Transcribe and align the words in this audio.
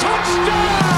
Touchdown! 0.00 0.90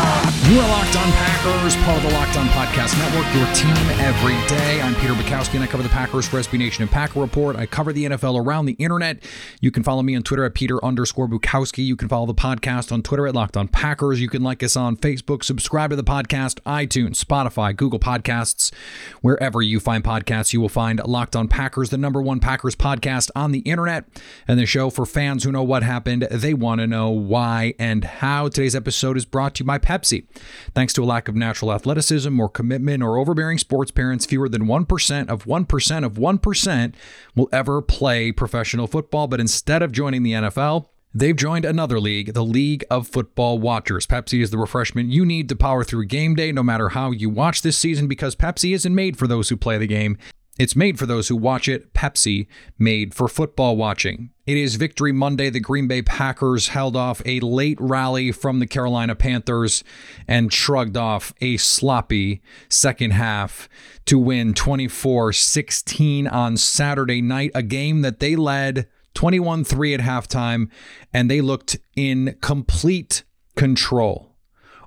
You 0.50 0.58
are 0.58 0.68
Locked 0.68 0.96
On 0.96 1.10
Packers, 1.12 1.76
part 1.76 1.96
of 1.96 2.02
the 2.02 2.10
Locked 2.10 2.36
On 2.36 2.46
Podcast 2.48 2.98
Network, 2.98 3.32
your 3.34 3.46
team 3.54 3.74
every 4.00 4.34
day. 4.48 4.82
I'm 4.82 4.94
Peter 4.96 5.14
Bukowski, 5.14 5.54
and 5.54 5.64
I 5.64 5.66
cover 5.66 5.82
the 5.82 5.88
Packers 5.88 6.28
for 6.28 6.38
SB 6.38 6.58
Nation 6.58 6.82
and 6.82 6.90
Packer 6.90 7.20
Report. 7.20 7.56
I 7.56 7.64
cover 7.64 7.92
the 7.92 8.04
NFL 8.04 8.44
around 8.44 8.66
the 8.66 8.72
internet. 8.72 9.22
You 9.60 9.70
can 9.70 9.82
follow 9.82 10.02
me 10.02 10.14
on 10.14 10.22
Twitter 10.22 10.44
at 10.44 10.54
Peter 10.54 10.84
underscore 10.84 11.26
Bukowski. 11.26 11.84
You 11.84 11.96
can 11.96 12.08
follow 12.08 12.26
the 12.26 12.34
podcast 12.34 12.92
on 12.92 13.02
Twitter 13.02 13.26
at 13.26 13.34
Locked 13.34 13.56
On 13.56 13.66
Packers. 13.66 14.20
You 14.20 14.28
can 14.28 14.42
like 14.42 14.62
us 14.62 14.76
on 14.76 14.96
Facebook, 14.96 15.42
subscribe 15.42 15.90
to 15.90 15.96
the 15.96 16.04
podcast, 16.04 16.60
iTunes, 16.66 17.24
Spotify, 17.24 17.74
Google 17.74 18.00
Podcasts, 18.00 18.74
wherever 19.22 19.62
you 19.62 19.80
find 19.80 20.04
podcasts. 20.04 20.52
You 20.52 20.60
will 20.60 20.68
find 20.68 21.00
Locked 21.06 21.34
On 21.34 21.48
Packers, 21.48 21.90
the 21.90 21.96
number 21.98 22.20
one 22.20 22.40
Packers 22.40 22.76
podcast 22.76 23.30
on 23.34 23.52
the 23.52 23.60
internet, 23.60 24.04
and 24.46 24.58
the 24.58 24.66
show 24.66 24.90
for 24.90 25.06
fans 25.06 25.44
who 25.44 25.52
know 25.52 25.62
what 25.62 25.82
happened. 25.82 26.26
They 26.30 26.52
want 26.52 26.80
to 26.80 26.86
know 26.86 27.08
why 27.08 27.74
and 27.78 28.04
how. 28.04 28.48
Today's 28.48 28.76
episode 28.76 28.91
is 29.16 29.24
brought 29.24 29.56
to 29.56 29.64
you 29.64 29.66
by 29.66 29.78
Pepsi. 29.78 30.26
Thanks 30.74 30.92
to 30.94 31.02
a 31.02 31.06
lack 31.06 31.28
of 31.28 31.34
natural 31.34 31.72
athleticism 31.72 32.38
or 32.38 32.48
commitment 32.48 33.02
or 33.02 33.18
overbearing 33.18 33.58
sports 33.58 33.90
parents, 33.90 34.26
fewer 34.26 34.48
than 34.48 34.66
1% 34.66 35.28
of 35.28 35.44
1% 35.44 36.04
of 36.04 36.14
1% 36.14 36.94
will 37.34 37.48
ever 37.52 37.82
play 37.82 38.32
professional 38.32 38.86
football. 38.86 39.26
But 39.26 39.40
instead 39.40 39.82
of 39.82 39.92
joining 39.92 40.22
the 40.22 40.32
NFL, 40.32 40.86
They've 41.14 41.36
joined 41.36 41.66
another 41.66 42.00
league, 42.00 42.32
the 42.32 42.44
League 42.44 42.86
of 42.90 43.06
Football 43.06 43.58
Watchers. 43.58 44.06
Pepsi 44.06 44.42
is 44.42 44.50
the 44.50 44.56
refreshment 44.56 45.10
you 45.10 45.26
need 45.26 45.46
to 45.50 45.56
power 45.56 45.84
through 45.84 46.06
game 46.06 46.34
day, 46.34 46.52
no 46.52 46.62
matter 46.62 46.90
how 46.90 47.10
you 47.10 47.28
watch 47.28 47.60
this 47.60 47.76
season, 47.76 48.06
because 48.06 48.34
Pepsi 48.34 48.74
isn't 48.74 48.94
made 48.94 49.18
for 49.18 49.26
those 49.26 49.50
who 49.50 49.56
play 49.58 49.76
the 49.76 49.86
game. 49.86 50.16
It's 50.58 50.76
made 50.76 50.98
for 50.98 51.06
those 51.06 51.28
who 51.28 51.36
watch 51.36 51.66
it. 51.66 51.94
Pepsi, 51.94 52.46
made 52.78 53.14
for 53.14 53.26
football 53.26 53.76
watching. 53.76 54.30
It 54.46 54.58
is 54.58 54.74
Victory 54.74 55.12
Monday. 55.12 55.48
The 55.48 55.60
Green 55.60 55.88
Bay 55.88 56.02
Packers 56.02 56.68
held 56.68 56.94
off 56.94 57.22
a 57.24 57.40
late 57.40 57.80
rally 57.80 58.32
from 58.32 58.58
the 58.58 58.66
Carolina 58.66 59.14
Panthers 59.14 59.82
and 60.28 60.52
shrugged 60.52 60.96
off 60.96 61.32
a 61.40 61.56
sloppy 61.56 62.42
second 62.68 63.12
half 63.12 63.66
to 64.04 64.18
win 64.18 64.52
24 64.52 65.32
16 65.32 66.26
on 66.26 66.58
Saturday 66.58 67.22
night, 67.22 67.52
a 67.54 67.62
game 67.62 68.02
that 68.02 68.20
they 68.20 68.36
led 68.36 68.88
21 69.14 69.64
3 69.64 69.94
at 69.94 70.00
halftime, 70.00 70.70
and 71.14 71.30
they 71.30 71.40
looked 71.40 71.78
in 71.96 72.36
complete 72.42 73.24
control. 73.56 74.31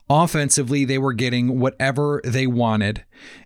Offensively, 0.09 0.86
they 0.86 1.00
were 1.00 1.14
getting 1.14 1.59
whatever 1.59 2.22
they 2.23 2.45
wanted, 2.45 3.03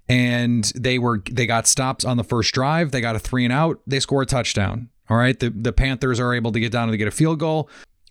and 0.09 0.65
they 0.75 0.99
were 0.99 1.23
they 1.31 1.45
got 1.45 1.67
stops 1.67 2.03
on 2.03 2.17
the 2.17 2.23
first 2.23 2.53
drive. 2.53 2.91
They 2.91 2.99
got 2.99 3.15
a 3.15 3.19
three 3.19 3.45
and 3.45 3.53
out. 3.53 3.79
They 3.87 4.01
score 4.01 4.23
a 4.23 4.25
touchdown. 4.25 4.89
All 5.09 5.17
right. 5.17 5.39
The 5.39 5.49
the 5.49 5.71
Panthers 5.71 6.19
are 6.19 6.33
able 6.33 6.51
to 6.51 6.59
get 6.59 6.71
down 6.71 6.89
and 6.89 6.97
get 6.97 7.07
a 7.07 7.11
field 7.11 7.39
goal. 7.39 7.69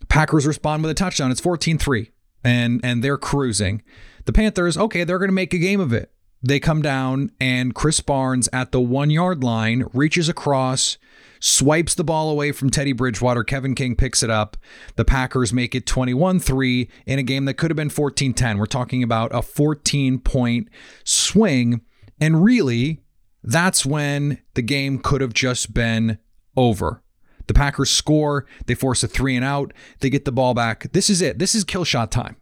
Packers 0.09 0.47
respond 0.47 0.83
with 0.83 0.91
a 0.91 0.95
touchdown. 0.95 1.31
It's 1.31 1.41
14-3. 1.41 2.11
And 2.43 2.81
and 2.83 3.05
they're 3.05 3.19
cruising. 3.19 3.83
The 4.25 4.33
Panthers, 4.33 4.79
okay, 4.79 5.05
they're 5.05 5.19
gonna 5.19 5.33
make 5.33 5.53
a 5.53 5.59
game 5.59 5.81
of 5.81 5.93
it. 5.93 6.11
They 6.43 6.61
come 6.61 6.83
down 6.83 7.33
and 7.41 7.75
Krys 7.75 8.05
Barnes 8.05 8.49
at 8.53 8.73
the 8.73 8.81
one 8.81 9.11
yard 9.11 9.43
line 9.43 9.85
reaches 9.93 10.29
across, 10.29 10.97
swipes 11.41 11.95
the 11.95 12.05
ball 12.05 12.31
away 12.31 12.53
from 12.53 12.71
Teddy 12.71 12.93
Bridgewater. 12.93 13.45
Kevin 13.45 13.75
King 13.75 13.97
picks 13.97 14.23
it 14.23 14.31
up. 14.31 14.57
The 14.97 15.05
Packers 15.05 15.53
make 15.53 15.75
it 15.75 15.87
21 15.87 16.41
3 16.41 16.89
in 17.07 17.19
a 17.19 17.23
game 17.23 17.45
that 17.47 17.55
could 17.55 17.71
have 17.71 17.77
been 17.77 17.91
14 17.91 18.35
10. 18.35 18.59
We're 18.59 18.67
talking 18.67 19.03
about 19.03 19.35
a 19.35 19.43
14 19.43 20.19
point 20.21 20.69
swing. 21.05 21.81
And 22.21 22.43
really, 22.45 23.03
that's 23.43 23.87
when 23.87 24.39
the 24.55 24.63
game 24.63 24.99
could 24.99 25.21
have 25.21 25.35
just 25.35 25.73
been 25.73 26.19
over. 26.57 27.03
The 27.47 27.55
Packers 27.55 27.91
score, 27.91 28.47
they 28.67 28.75
force 28.75 29.03
a 29.03 29.09
three 29.09 29.35
and 29.35 29.45
out, 29.45 29.73
they 30.01 30.11
get 30.11 30.25
the 30.25 30.33
ball 30.33 30.53
back. 30.55 30.93
This 30.93 31.09
is 31.09 31.23
it. 31.23 31.39
This 31.39 31.55
is 31.55 31.65
kill 31.65 31.85
shot 31.85 32.11
time. 32.11 32.37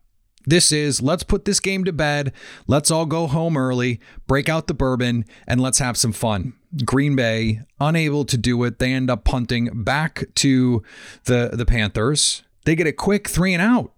This 0.46 0.70
is 0.70 1.02
let's 1.02 1.24
put 1.24 1.44
this 1.44 1.60
game 1.60 1.84
to 1.84 1.92
bed. 1.92 2.32
Let's 2.66 2.90
all 2.90 3.06
go 3.06 3.26
home 3.26 3.56
early, 3.56 4.00
break 4.26 4.48
out 4.48 4.68
the 4.68 4.74
bourbon, 4.74 5.24
and 5.46 5.60
let's 5.60 5.80
have 5.80 5.96
some 5.96 6.12
fun. 6.12 6.54
Green 6.84 7.16
Bay 7.16 7.62
unable 7.80 8.24
to 8.24 8.36
do 8.36 8.62
it. 8.64 8.78
They 8.78 8.92
end 8.92 9.10
up 9.10 9.24
punting 9.24 9.82
back 9.82 10.24
to 10.36 10.82
the 11.24 11.50
the 11.52 11.66
Panthers. 11.66 12.42
They 12.64 12.76
get 12.76 12.86
a 12.86 12.92
quick 12.92 13.28
three 13.28 13.54
and 13.54 13.62
out. 13.62 13.92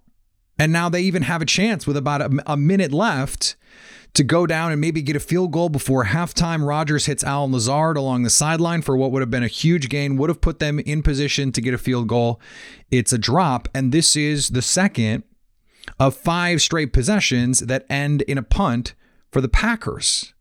And 0.59 0.73
now 0.73 0.89
they 0.89 1.03
even 1.03 1.23
have 1.23 1.41
a 1.41 1.47
chance 1.47 1.87
with 1.87 1.97
about 1.97 2.21
a, 2.21 2.43
a 2.47 2.57
minute 2.57 2.93
left 2.93 3.55
to 4.15 4.25
go 4.25 4.47
down 4.47 4.73
and 4.73 4.81
maybe 4.81 5.03
get 5.03 5.15
a 5.15 5.21
field 5.21 5.53
goal 5.53 5.69
before 5.69 6.07
halftime. 6.07 6.67
Rodgers 6.67 7.07
hits 7.07 7.23
Allen 7.23 7.53
Lazard 7.53 7.97
along 7.97 8.25
the 8.25 8.31
sideline 8.31 8.83
for 8.83 8.97
what 8.97 9.13
would 9.13 9.23
have 9.23 9.31
been 9.31 9.45
a 9.45 9.49
huge 9.49 9.89
gain, 9.89 10.17
would 10.17 10.31
have 10.31 10.41
put 10.41 10.59
them 10.59 10.81
in 10.81 11.03
position 11.03 11.53
to 11.53 11.61
get 11.61 11.75
a 11.75 11.79
field 11.79 12.09
goal. 12.09 12.41
It's 12.91 13.13
a 13.13 13.19
drop, 13.19 13.69
and 13.73 13.93
this 13.93 14.17
is 14.17 14.49
the 14.49 14.63
second 14.63 15.23
of 15.99 16.17
five 16.17 16.61
straight 16.61 16.93
possessions 16.93 17.61
that 17.61 17.87
end 17.89 18.23
in 18.23 18.39
a 18.39 18.43
punt 18.43 18.95
for 19.31 19.41
the 19.41 19.49
Packers. 19.49 20.33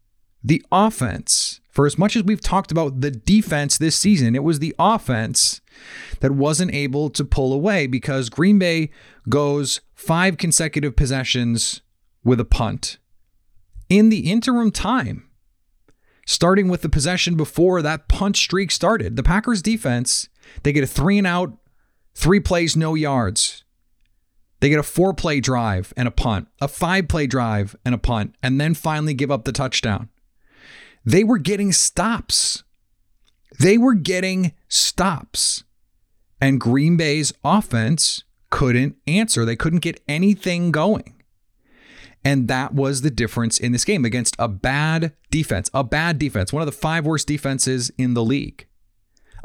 The 0.43 0.63
offense, 0.71 1.59
for 1.69 1.85
as 1.85 1.97
much 1.97 2.15
as 2.15 2.23
we've 2.23 2.41
talked 2.41 2.71
about 2.71 3.01
the 3.01 3.11
defense 3.11 3.77
this 3.77 3.97
season, 3.97 4.35
it 4.35 4.43
was 4.43 4.59
the 4.59 4.75
offense 4.79 5.61
that 6.19 6.31
wasn't 6.31 6.73
able 6.73 7.09
to 7.09 7.25
pull 7.25 7.53
away 7.53 7.87
because 7.87 8.29
Green 8.29 8.59
Bay 8.59 8.89
goes 9.29 9.81
five 9.93 10.37
consecutive 10.37 10.95
possessions 10.95 11.81
with 12.23 12.39
a 12.39 12.45
punt. 12.45 12.97
In 13.89 14.09
the 14.09 14.31
interim 14.31 14.71
time, 14.71 15.29
starting 16.25 16.67
with 16.67 16.81
the 16.81 16.89
possession 16.89 17.35
before 17.35 17.81
that 17.81 18.07
punt 18.07 18.35
streak 18.35 18.71
started, 18.71 19.15
the 19.15 19.23
Packers 19.23 19.61
defense, 19.61 20.29
they 20.63 20.73
get 20.73 20.83
a 20.83 20.87
three 20.87 21.17
and 21.17 21.27
out, 21.27 21.57
three 22.13 22.39
plays, 22.39 22.75
no 22.75 22.95
yards. 22.95 23.63
They 24.59 24.69
get 24.69 24.79
a 24.79 24.83
four 24.83 25.13
play 25.13 25.39
drive 25.39 25.93
and 25.95 26.07
a 26.07 26.11
punt, 26.11 26.47
a 26.59 26.67
five 26.67 27.07
play 27.07 27.27
drive 27.27 27.75
and 27.85 27.93
a 27.93 27.99
punt, 27.99 28.35
and 28.41 28.59
then 28.59 28.73
finally 28.73 29.13
give 29.13 29.31
up 29.31 29.45
the 29.45 29.51
touchdown. 29.51 30.09
They 31.05 31.23
were 31.23 31.37
getting 31.37 31.71
stops. 31.71 32.63
They 33.59 33.77
were 33.77 33.93
getting 33.93 34.53
stops. 34.67 35.63
And 36.41 36.59
Green 36.59 36.97
Bay's 36.97 37.33
offense 37.43 38.23
couldn't 38.49 38.95
answer. 39.05 39.45
They 39.45 39.55
couldn't 39.55 39.79
get 39.79 40.01
anything 40.07 40.71
going. 40.71 41.13
And 42.23 42.47
that 42.47 42.73
was 42.73 43.01
the 43.01 43.11
difference 43.11 43.59
in 43.59 43.71
this 43.71 43.85
game 43.85 44.03
against 44.03 44.35
a 44.37 44.47
bad 44.47 45.13
defense, 45.31 45.69
a 45.73 45.83
bad 45.83 46.19
defense, 46.19 46.51
one 46.51 46.61
of 46.61 46.65
the 46.65 46.71
five 46.71 47.05
worst 47.05 47.27
defenses 47.27 47.89
in 47.97 48.15
the 48.15 48.23
league 48.23 48.67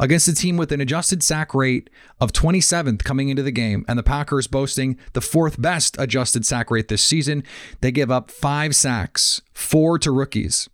against 0.03 0.27
a 0.27 0.35
team 0.35 0.57
with 0.57 0.73
an 0.73 0.81
adjusted 0.81 1.23
sack 1.23 1.55
rate 1.55 1.89
of 2.21 2.33
27th 2.33 3.05
coming 3.05 3.29
into 3.29 3.43
the 3.43 3.53
game, 3.53 3.85
and 3.87 3.97
the 3.97 4.03
Packers 4.03 4.49
boasting 4.49 4.99
the 5.13 5.21
fourth 5.21 5.63
best 5.63 5.97
adjusted 5.97 6.45
sack 6.45 6.73
rate 6.73 6.89
this 6.89 7.05
season. 7.05 7.45
They 7.81 7.93
give 7.93 8.11
up 8.11 8.29
five 8.29 8.75
sacks, 8.75 9.41
four 9.55 10.01
to 10.01 10.11
rookies. 10.11 10.69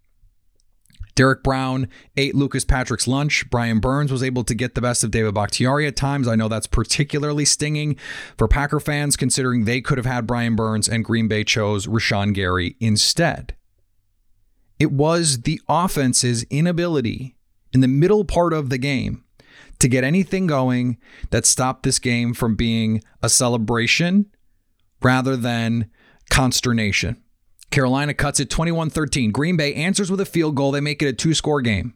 Derrick 1.14 1.42
Brown 1.42 1.88
ate 2.16 2.34
Lucas 2.34 2.64
Patrick's 2.64 3.06
lunch. 3.06 3.50
Brian 3.50 3.80
Burns 3.80 4.10
was 4.10 4.22
able 4.22 4.44
to 4.44 4.54
get 4.54 4.74
the 4.74 4.80
best 4.80 5.04
of 5.04 5.10
David 5.10 5.34
Bakhtiari 5.34 5.86
at 5.86 5.96
times. 5.96 6.26
I 6.26 6.36
know 6.36 6.48
that's 6.48 6.68
particularly 6.68 7.44
stinging 7.44 7.96
for 8.38 8.48
Packer 8.48 8.80
fans, 8.80 9.16
considering 9.16 9.64
they 9.64 9.82
could 9.82 9.98
have 9.98 10.06
had 10.06 10.26
Brian 10.26 10.56
Burns 10.56 10.88
and 10.88 11.04
Green 11.04 11.28
Bay 11.28 11.44
chose 11.44 11.86
Rashan 11.86 12.32
Gary 12.32 12.76
instead. 12.80 13.56
It 14.78 14.92
was 14.92 15.42
the 15.42 15.60
offense's 15.68 16.44
inability 16.44 17.34
in 17.72 17.80
the 17.80 17.88
middle 17.88 18.24
part 18.24 18.52
of 18.52 18.70
the 18.70 18.78
game 18.78 19.24
to 19.78 19.88
get 19.88 20.04
anything 20.04 20.46
going 20.46 20.98
that 21.30 21.46
stopped 21.46 21.82
this 21.82 21.98
game 21.98 22.34
from 22.34 22.56
being 22.56 23.02
a 23.22 23.28
celebration 23.28 24.26
rather 25.02 25.36
than 25.36 25.90
consternation. 26.30 27.22
Carolina 27.70 28.14
cuts 28.14 28.40
it 28.40 28.50
21 28.50 28.90
13. 28.90 29.30
Green 29.30 29.56
Bay 29.56 29.74
answers 29.74 30.10
with 30.10 30.20
a 30.20 30.26
field 30.26 30.54
goal. 30.54 30.72
They 30.72 30.80
make 30.80 31.02
it 31.02 31.08
a 31.08 31.12
two 31.12 31.34
score 31.34 31.60
game. 31.60 31.94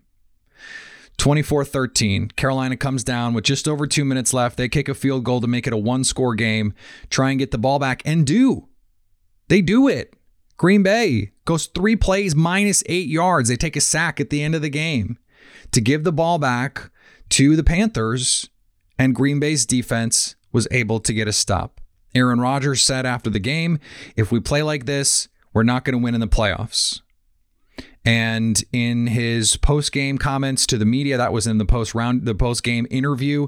24 1.19 1.65
13. 1.65 2.29
Carolina 2.29 2.77
comes 2.77 3.05
down 3.05 3.35
with 3.35 3.45
just 3.45 3.67
over 3.67 3.87
two 3.87 4.05
minutes 4.05 4.35
left. 4.35 4.57
They 4.57 4.69
kick 4.69 4.89
a 4.89 4.95
field 4.95 5.25
goal 5.25 5.41
to 5.41 5.47
make 5.47 5.67
it 5.67 5.73
a 5.73 5.79
one 5.79 6.05
score 6.05 6.35
game, 6.35 6.75
try 7.11 7.31
and 7.31 7.39
get 7.39 7.51
the 7.51 7.59
ball 7.59 7.79
back, 7.79 8.03
and 8.05 8.27
do. 8.27 8.69
They 9.49 9.63
do 9.63 9.89
it. 9.89 10.15
Green 10.57 10.83
Bay 10.83 11.33
goes 11.45 11.67
three 11.67 11.97
plays 11.97 12.37
minus 12.37 12.83
eight 12.87 13.09
yards. 13.09 13.49
They 13.49 13.57
take 13.57 13.77
a 13.77 13.81
sack 13.81 14.21
at 14.21 14.31
the 14.31 14.43
end 14.43 14.55
of 14.55 14.63
the 14.63 14.71
game 14.71 15.19
to 15.73 15.81
give 15.81 16.05
the 16.05 16.13
ball 16.13 16.39
back 16.39 16.91
to 17.31 17.57
the 17.57 17.65
Panthers, 17.65 18.49
and 18.99 19.15
Green 19.15 19.41
Bay's 19.41 19.67
defense 19.67 20.37
was 20.53 20.69
able 20.71 21.01
to 21.01 21.13
get 21.13 21.29
a 21.29 21.33
stop. 21.33 21.81
Aaron 22.15 22.41
Rodgers 22.41 22.83
said 22.83 23.07
after 23.07 23.31
the 23.31 23.39
game, 23.39 23.79
if 24.17 24.31
we 24.31 24.39
play 24.39 24.63
like 24.63 24.87
this, 24.87 25.29
we're 25.53 25.63
not 25.63 25.85
going 25.85 25.99
to 25.99 26.03
win 26.03 26.15
in 26.15 26.21
the 26.21 26.29
playoffs. 26.29 27.01
And 28.05 28.63
in 28.73 29.07
his 29.07 29.57
post-game 29.57 30.19
comments 30.19 30.67
to 30.67 30.77
the 30.77 30.85
media, 30.85 31.17
that 31.17 31.33
was 31.33 31.47
in 31.47 31.59
the 31.59 31.65
post 31.65 31.95
round, 31.95 32.25
the 32.25 32.35
post-game 32.35 32.87
interview, 32.91 33.47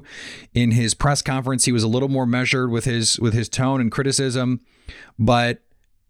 in 0.53 0.71
his 0.71 0.93
press 0.93 1.21
conference, 1.21 1.65
he 1.65 1.73
was 1.73 1.83
a 1.83 1.89
little 1.89 2.07
more 2.07 2.25
measured 2.25 2.71
with 2.71 2.85
his 2.85 3.19
with 3.19 3.33
his 3.33 3.49
tone 3.49 3.81
and 3.81 3.91
criticism. 3.91 4.61
But 5.19 5.64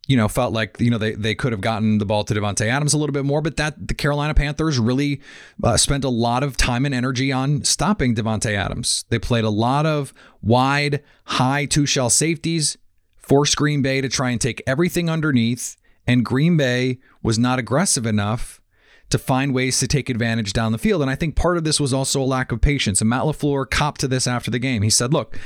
you 0.08 0.16
know, 0.16 0.28
felt 0.28 0.54
like 0.54 0.80
you 0.80 0.90
know 0.90 0.98
they 0.98 1.14
they 1.14 1.34
could 1.34 1.52
have 1.52 1.62
gotten 1.62 1.98
the 1.98 2.06
ball 2.06 2.24
to 2.24 2.34
Davante 2.34 2.68
Adams 2.68 2.94
a 2.94 2.98
little 2.98 3.14
bit 3.14 3.26
more, 3.26 3.42
but 3.42 3.58
that 3.58 3.88
the 3.88 3.94
Carolina 3.94 4.34
Panthers 4.34 4.78
really 4.78 5.22
uh, 5.64 5.78
spent 5.78 6.04
a 6.04 6.10
lot 6.10 6.44
of 6.44 6.58
time 6.58 6.86
and 6.86 6.94
energy 6.94 7.32
on 7.32 7.64
stopping 7.64 8.14
Davante 8.14 8.56
Adams. 8.56 9.06
They 9.10 9.20
played 9.20 9.44
a 9.44 9.50
lot 9.50 9.86
of 9.86 10.14
wide, 10.42 11.04
high 11.26 11.66
two 11.66 11.86
shell 11.86 12.10
safeties, 12.10 12.78
forced 13.18 13.56
Green 13.58 13.82
Bay 13.82 14.02
to 14.02 14.10
try 14.10 14.30
and 14.30 14.40
take 14.40 14.62
everything 14.68 15.10
underneath, 15.10 15.76
and 16.06 16.24
Green 16.24 16.56
Bay 16.56 17.00
was 17.24 17.40
not 17.40 17.58
aggressive 17.58 18.06
enough 18.06 18.62
to 19.10 19.18
find 19.18 19.54
ways 19.54 19.80
to 19.80 19.88
take 19.88 20.10
advantage 20.10 20.54
down 20.54 20.72
the 20.72 20.78
field. 20.78 21.02
And 21.02 21.12
I 21.12 21.16
think 21.16 21.36
part 21.36 21.58
of 21.58 21.64
this 21.64 21.80
was 21.80 21.94
also 21.94 22.22
a 22.22 22.26
lack 22.26 22.52
of 22.52 22.62
patience. 22.62 23.02
And 23.02 23.10
Matt 23.10 23.22
LaFleur 23.22 23.70
copped 23.70 24.02
to 24.02 24.08
this 24.08 24.26
after 24.26 24.50
the 24.50 24.60
game. 24.60 24.82
He 24.82 24.90
said, 24.90 25.14
"Look, 25.14 25.40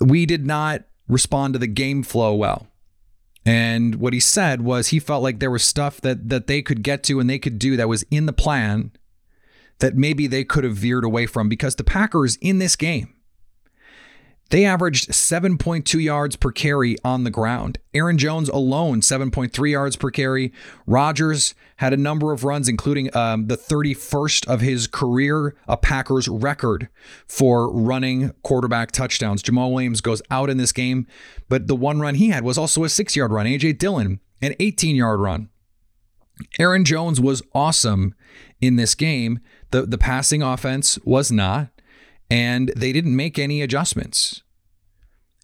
we 0.00 0.24
did 0.24 0.46
not 0.46 0.84
respond 1.08 1.52
to 1.54 1.58
the 1.58 1.66
game 1.66 2.02
flow 2.02 2.34
well." 2.34 2.68
And 3.46 3.94
what 3.94 4.12
he 4.12 4.18
said 4.18 4.62
was 4.62 4.88
he 4.88 4.98
felt 4.98 5.22
like 5.22 5.38
there 5.38 5.50
was 5.50 5.62
stuff 5.62 6.00
that 6.00 6.28
that 6.28 6.48
they 6.48 6.60
could 6.60 6.82
get 6.82 7.04
to 7.04 7.20
and 7.20 7.30
they 7.30 7.38
could 7.38 7.58
do 7.58 7.76
that 7.76 7.88
was 7.88 8.04
in 8.10 8.26
the 8.26 8.32
plan 8.32 8.90
that 9.78 9.94
maybe 9.94 10.26
they 10.26 10.42
could 10.42 10.64
have 10.64 10.76
veered 10.76 11.04
away 11.04 11.26
from 11.26 11.48
because 11.48 11.76
the 11.76 11.84
Packers 11.84 12.36
in 12.36 12.58
this 12.58 12.74
game 12.74 13.14
they 14.50 14.64
averaged 14.64 15.10
7.2 15.10 16.02
yards 16.02 16.36
per 16.36 16.52
carry 16.52 16.96
on 17.04 17.24
the 17.24 17.30
ground. 17.30 17.78
Aaron 17.92 18.16
Jones 18.16 18.48
alone, 18.48 19.00
7.3 19.00 19.70
yards 19.70 19.96
per 19.96 20.10
carry. 20.10 20.52
Rodgers 20.86 21.54
had 21.76 21.92
a 21.92 21.96
number 21.96 22.32
of 22.32 22.44
runs, 22.44 22.68
including 22.68 23.14
um, 23.16 23.48
the 23.48 23.56
31st 23.56 24.46
of 24.46 24.60
his 24.60 24.86
career, 24.86 25.56
a 25.66 25.76
Packers 25.76 26.28
record 26.28 26.88
for 27.26 27.72
running 27.72 28.32
quarterback 28.42 28.92
touchdowns. 28.92 29.42
Jamaal 29.42 29.72
Williams 29.72 30.00
goes 30.00 30.22
out 30.30 30.48
in 30.48 30.58
this 30.58 30.72
game, 30.72 31.06
but 31.48 31.66
the 31.66 31.76
one 31.76 32.00
run 32.00 32.14
he 32.14 32.30
had 32.30 32.44
was 32.44 32.56
also 32.56 32.84
a 32.84 32.88
six 32.88 33.16
yard 33.16 33.32
run. 33.32 33.46
A.J. 33.46 33.74
Dillon, 33.74 34.20
an 34.40 34.54
18 34.60 34.94
yard 34.94 35.20
run. 35.20 35.48
Aaron 36.58 36.84
Jones 36.84 37.20
was 37.20 37.42
awesome 37.54 38.14
in 38.60 38.76
this 38.76 38.94
game. 38.94 39.40
The, 39.70 39.82
the 39.82 39.98
passing 39.98 40.42
offense 40.42 40.98
was 41.04 41.32
not 41.32 41.70
and 42.30 42.72
they 42.76 42.92
didn't 42.92 43.14
make 43.14 43.38
any 43.38 43.62
adjustments. 43.62 44.42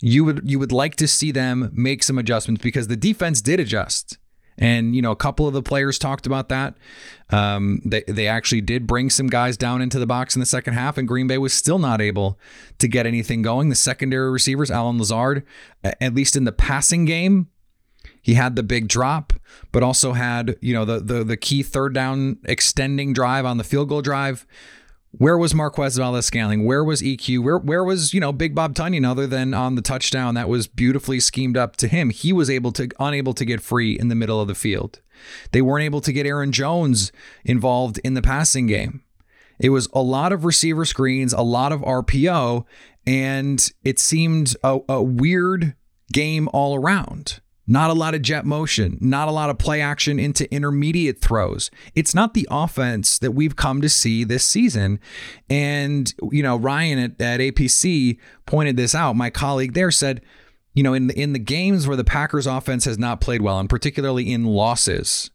You 0.00 0.24
would 0.24 0.42
you 0.44 0.58
would 0.58 0.72
like 0.72 0.96
to 0.96 1.06
see 1.06 1.30
them 1.30 1.70
make 1.72 2.02
some 2.02 2.18
adjustments 2.18 2.62
because 2.62 2.88
the 2.88 2.96
defense 2.96 3.40
did 3.40 3.60
adjust. 3.60 4.18
And 4.58 4.94
you 4.94 5.00
know, 5.00 5.12
a 5.12 5.16
couple 5.16 5.46
of 5.46 5.54
the 5.54 5.62
players 5.62 5.98
talked 5.98 6.26
about 6.26 6.48
that. 6.48 6.74
Um, 7.30 7.80
they 7.84 8.02
they 8.06 8.26
actually 8.26 8.60
did 8.60 8.86
bring 8.86 9.10
some 9.10 9.28
guys 9.28 9.56
down 9.56 9.80
into 9.80 9.98
the 9.98 10.06
box 10.06 10.36
in 10.36 10.40
the 10.40 10.46
second 10.46 10.74
half, 10.74 10.98
and 10.98 11.08
Green 11.08 11.26
Bay 11.26 11.38
was 11.38 11.54
still 11.54 11.78
not 11.78 12.00
able 12.00 12.38
to 12.78 12.88
get 12.88 13.06
anything 13.06 13.42
going. 13.42 13.68
The 13.68 13.74
secondary 13.74 14.30
receivers, 14.30 14.70
Allen 14.70 14.98
Lazard, 14.98 15.44
at 15.82 16.14
least 16.14 16.36
in 16.36 16.44
the 16.44 16.52
passing 16.52 17.04
game, 17.04 17.48
he 18.20 18.34
had 18.34 18.54
the 18.54 18.62
big 18.62 18.88
drop, 18.88 19.32
but 19.72 19.82
also 19.82 20.12
had 20.12 20.56
you 20.60 20.74
know 20.74 20.84
the 20.84 21.00
the 21.00 21.24
the 21.24 21.36
key 21.36 21.62
third 21.62 21.94
down 21.94 22.38
extending 22.44 23.12
drive 23.12 23.46
on 23.46 23.56
the 23.56 23.64
field 23.64 23.88
goal 23.88 24.02
drive. 24.02 24.46
Where 25.12 25.36
was 25.36 25.54
Marquez 25.54 25.98
Valdes-Scantling? 25.98 26.64
Where 26.64 26.82
was 26.82 27.02
EQ? 27.02 27.44
Where 27.44 27.58
where 27.58 27.84
was 27.84 28.14
you 28.14 28.20
know 28.20 28.32
Big 28.32 28.54
Bob 28.54 28.74
Tonyan 28.74 29.06
other 29.06 29.26
than 29.26 29.52
on 29.52 29.74
the 29.74 29.82
touchdown 29.82 30.34
that 30.34 30.48
was 30.48 30.66
beautifully 30.66 31.20
schemed 31.20 31.56
up 31.56 31.76
to 31.76 31.88
him? 31.88 32.08
He 32.08 32.32
was 32.32 32.48
able 32.48 32.72
to 32.72 32.88
unable 32.98 33.34
to 33.34 33.44
get 33.44 33.60
free 33.60 33.98
in 33.98 34.08
the 34.08 34.14
middle 34.14 34.40
of 34.40 34.48
the 34.48 34.54
field. 34.54 35.00
They 35.52 35.60
weren't 35.60 35.84
able 35.84 36.00
to 36.00 36.12
get 36.12 36.26
Aaron 36.26 36.50
Jones 36.50 37.12
involved 37.44 38.00
in 38.02 38.14
the 38.14 38.22
passing 38.22 38.66
game. 38.66 39.02
It 39.58 39.68
was 39.68 39.88
a 39.92 40.00
lot 40.00 40.32
of 40.32 40.44
receiver 40.44 40.84
screens, 40.84 41.32
a 41.32 41.42
lot 41.42 41.72
of 41.72 41.82
RPO, 41.82 42.64
and 43.06 43.70
it 43.84 43.98
seemed 43.98 44.56
a, 44.64 44.80
a 44.88 45.02
weird 45.02 45.74
game 46.12 46.48
all 46.52 46.74
around. 46.74 47.40
Not 47.72 47.88
a 47.88 47.94
lot 47.94 48.14
of 48.14 48.20
jet 48.20 48.44
motion, 48.44 48.98
not 49.00 49.28
a 49.28 49.30
lot 49.30 49.48
of 49.48 49.56
play 49.56 49.80
action 49.80 50.18
into 50.18 50.52
intermediate 50.52 51.22
throws. 51.22 51.70
It's 51.94 52.14
not 52.14 52.34
the 52.34 52.46
offense 52.50 53.18
that 53.20 53.30
we've 53.30 53.56
come 53.56 53.80
to 53.80 53.88
see 53.88 54.24
this 54.24 54.44
season. 54.44 55.00
And, 55.48 56.12
you 56.30 56.42
know, 56.42 56.58
Ryan 56.58 56.98
at, 56.98 57.18
at 57.18 57.40
APC 57.40 58.18
pointed 58.44 58.76
this 58.76 58.94
out. 58.94 59.16
My 59.16 59.30
colleague 59.30 59.72
there 59.72 59.90
said, 59.90 60.20
you 60.74 60.82
know, 60.82 60.92
in 60.92 61.06
the, 61.06 61.18
in 61.18 61.32
the 61.32 61.38
games 61.38 61.88
where 61.88 61.96
the 61.96 62.04
Packers 62.04 62.46
offense 62.46 62.84
has 62.84 62.98
not 62.98 63.22
played 63.22 63.40
well, 63.40 63.58
and 63.58 63.70
particularly 63.70 64.30
in 64.30 64.44
losses, 64.44 65.30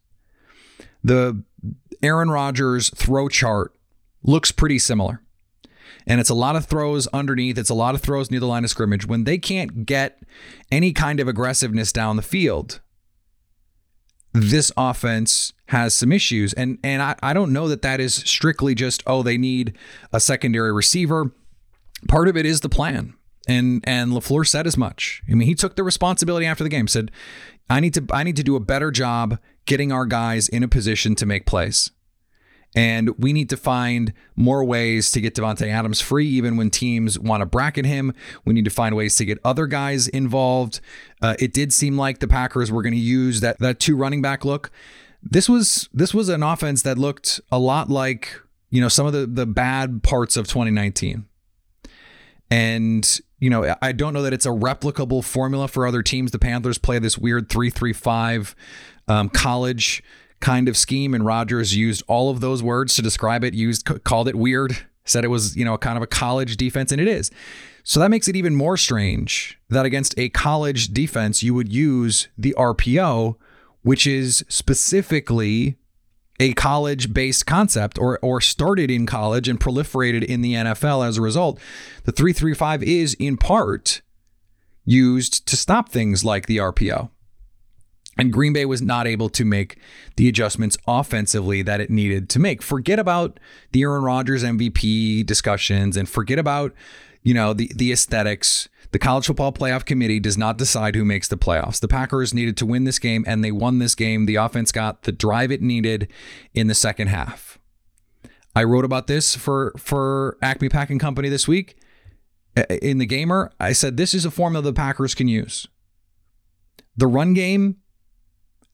the 1.02 1.42
Aaron 2.04 2.30
Rodgers 2.30 2.90
throw 2.90 3.28
chart 3.28 3.74
looks 4.22 4.52
pretty 4.52 4.78
similar 4.78 5.22
and 6.08 6.20
it's 6.20 6.30
a 6.30 6.34
lot 6.34 6.56
of 6.56 6.64
throws 6.64 7.06
underneath. 7.08 7.58
It's 7.58 7.70
a 7.70 7.74
lot 7.74 7.94
of 7.94 8.00
throws 8.00 8.30
near 8.30 8.40
the 8.40 8.46
line 8.46 8.64
of 8.64 8.70
scrimmage. 8.70 9.06
When 9.06 9.24
they 9.24 9.36
can't 9.36 9.84
get 9.84 10.22
any 10.72 10.92
kind 10.92 11.20
of 11.20 11.28
aggressiveness 11.28 11.92
down 11.92 12.16
the 12.16 12.22
field, 12.22 12.80
this 14.32 14.72
offense 14.76 15.52
has 15.66 15.92
some 15.92 16.10
issues. 16.10 16.54
And 16.54 16.78
and 16.82 17.02
I, 17.02 17.14
I 17.22 17.34
don't 17.34 17.52
know 17.52 17.68
that 17.68 17.82
that 17.82 18.00
is 18.00 18.14
strictly 18.14 18.74
just, 18.74 19.02
oh, 19.06 19.22
they 19.22 19.36
need 19.36 19.76
a 20.10 20.18
secondary 20.18 20.72
receiver. 20.72 21.30
Part 22.08 22.28
of 22.28 22.36
it 22.36 22.46
is 22.46 22.60
the 22.60 22.70
plan. 22.70 23.14
And 23.46 23.84
and 23.86 24.12
LaFleur 24.12 24.46
said 24.46 24.66
as 24.66 24.78
much. 24.78 25.22
I 25.30 25.34
mean, 25.34 25.46
he 25.46 25.54
took 25.54 25.76
the 25.76 25.84
responsibility 25.84 26.46
after 26.46 26.64
the 26.64 26.70
game, 26.70 26.88
said, 26.88 27.10
I 27.68 27.80
need 27.80 27.92
to 27.94 28.04
I 28.10 28.22
need 28.22 28.36
to 28.36 28.42
do 28.42 28.56
a 28.56 28.60
better 28.60 28.90
job 28.90 29.38
getting 29.66 29.92
our 29.92 30.06
guys 30.06 30.48
in 30.48 30.62
a 30.62 30.68
position 30.68 31.14
to 31.16 31.26
make 31.26 31.44
plays. 31.44 31.90
And 32.76 33.10
we 33.18 33.32
need 33.32 33.48
to 33.50 33.56
find 33.56 34.12
more 34.36 34.62
ways 34.64 35.10
to 35.12 35.20
get 35.20 35.34
Davante 35.34 35.66
Adams 35.66 36.00
free, 36.00 36.28
even 36.28 36.56
when 36.56 36.70
teams 36.70 37.18
want 37.18 37.40
to 37.40 37.46
bracket 37.46 37.86
him. 37.86 38.12
We 38.44 38.52
need 38.52 38.66
to 38.66 38.70
find 38.70 38.94
ways 38.94 39.16
to 39.16 39.24
get 39.24 39.38
other 39.42 39.66
guys 39.66 40.06
involved. 40.06 40.80
Uh, 41.22 41.34
it 41.38 41.52
did 41.52 41.72
seem 41.72 41.96
like 41.96 42.18
the 42.18 42.28
Packers 42.28 42.70
were 42.70 42.82
going 42.82 42.94
to 42.94 43.00
use 43.00 43.40
that 43.40 43.58
that 43.60 43.80
two 43.80 43.96
running 43.96 44.20
back 44.20 44.44
look. 44.44 44.70
This 45.22 45.48
was 45.48 45.88
this 45.92 46.12
was 46.12 46.28
an 46.28 46.42
offense 46.42 46.82
that 46.82 46.98
looked 46.98 47.40
a 47.50 47.58
lot 47.58 47.88
like 47.88 48.40
you 48.70 48.80
know 48.80 48.88
some 48.88 49.06
of 49.06 49.12
the 49.12 49.26
the 49.26 49.46
bad 49.46 50.02
parts 50.02 50.36
of 50.36 50.46
2019. 50.46 51.24
And 52.50 53.20
you 53.40 53.50
know, 53.50 53.76
I 53.80 53.92
don't 53.92 54.12
know 54.12 54.22
that 54.22 54.32
it's 54.32 54.46
a 54.46 54.50
replicable 54.50 55.24
formula 55.24 55.68
for 55.68 55.86
other 55.86 56.02
teams. 56.02 56.32
The 56.32 56.38
Panthers 56.38 56.76
play 56.76 56.98
this 56.98 57.16
weird 57.16 57.48
three-three-five 57.48 58.54
um, 59.06 59.28
college 59.30 60.02
kind 60.40 60.68
of 60.68 60.76
scheme, 60.76 61.14
and 61.14 61.24
Rodgers 61.24 61.76
used 61.76 62.02
all 62.06 62.30
of 62.30 62.40
those 62.40 62.62
words 62.62 62.94
to 62.96 63.02
describe 63.02 63.44
it. 63.44 63.54
Used 63.54 63.84
called 64.04 64.28
it 64.28 64.36
weird, 64.36 64.86
said 65.04 65.24
it 65.24 65.28
was 65.28 65.56
you 65.56 65.64
know 65.64 65.76
kind 65.78 65.96
of 65.96 66.02
a 66.02 66.06
college 66.06 66.56
defense, 66.56 66.92
and 66.92 67.00
it 67.00 67.08
is. 67.08 67.30
So 67.82 68.00
that 68.00 68.10
makes 68.10 68.28
it 68.28 68.36
even 68.36 68.54
more 68.54 68.76
strange 68.76 69.58
that 69.70 69.86
against 69.86 70.18
a 70.18 70.28
college 70.28 70.88
defense 70.88 71.42
you 71.42 71.54
would 71.54 71.72
use 71.72 72.28
the 72.36 72.54
RPO, 72.58 73.36
which 73.82 74.06
is 74.06 74.44
specifically 74.48 75.78
a 76.40 76.52
college 76.52 77.12
based 77.12 77.46
concept 77.46 77.98
or 77.98 78.18
or 78.22 78.40
started 78.40 78.90
in 78.90 79.06
college 79.06 79.48
and 79.48 79.58
proliferated 79.58 80.24
in 80.24 80.42
the 80.42 80.54
NFL 80.54 81.06
as 81.06 81.18
a 81.18 81.22
result. 81.22 81.58
The 82.04 82.12
335 82.12 82.82
is 82.82 83.14
in 83.14 83.36
part 83.36 84.02
used 84.84 85.46
to 85.46 85.56
stop 85.56 85.88
things 85.88 86.24
like 86.24 86.46
the 86.46 86.58
RPO. 86.58 87.10
And 88.18 88.32
Green 88.32 88.52
Bay 88.52 88.66
was 88.66 88.82
not 88.82 89.06
able 89.06 89.28
to 89.30 89.44
make 89.44 89.78
the 90.16 90.28
adjustments 90.28 90.76
offensively 90.88 91.62
that 91.62 91.80
it 91.80 91.88
needed 91.88 92.28
to 92.30 92.40
make. 92.40 92.62
Forget 92.62 92.98
about 92.98 93.38
the 93.70 93.82
Aaron 93.82 94.02
Rodgers 94.02 94.42
MVP 94.42 95.24
discussions 95.24 95.96
and 95.96 96.08
forget 96.08 96.38
about, 96.38 96.74
you 97.22 97.32
know, 97.32 97.54
the 97.54 97.70
the 97.74 97.92
aesthetics. 97.92 98.68
The 98.90 98.98
college 98.98 99.26
football 99.26 99.52
playoff 99.52 99.84
committee 99.84 100.18
does 100.18 100.38
not 100.38 100.56
decide 100.56 100.94
who 100.94 101.04
makes 101.04 101.28
the 101.28 101.36
playoffs. 101.36 101.78
The 101.78 101.88
Packers 101.88 102.32
needed 102.32 102.56
to 102.56 102.66
win 102.66 102.84
this 102.84 102.98
game 102.98 103.22
and 103.28 103.44
they 103.44 103.52
won 103.52 103.78
this 103.78 103.94
game. 103.94 104.24
The 104.24 104.36
offense 104.36 104.72
got 104.72 105.02
the 105.02 105.12
drive 105.12 105.52
it 105.52 105.60
needed 105.60 106.08
in 106.54 106.68
the 106.68 106.74
second 106.74 107.08
half. 107.08 107.58
I 108.56 108.64
wrote 108.64 108.86
about 108.86 109.06
this 109.06 109.36
for 109.36 109.74
for 109.76 110.38
Acme 110.42 110.68
Packing 110.68 110.98
Company 110.98 111.28
this 111.28 111.46
week. 111.46 111.76
In 112.82 112.98
the 112.98 113.06
gamer, 113.06 113.52
I 113.60 113.72
said 113.72 113.96
this 113.96 114.14
is 114.14 114.24
a 114.24 114.30
formula 114.32 114.62
the 114.62 114.72
Packers 114.72 115.14
can 115.14 115.28
use. 115.28 115.68
The 116.96 117.06
run 117.06 117.34
game 117.34 117.76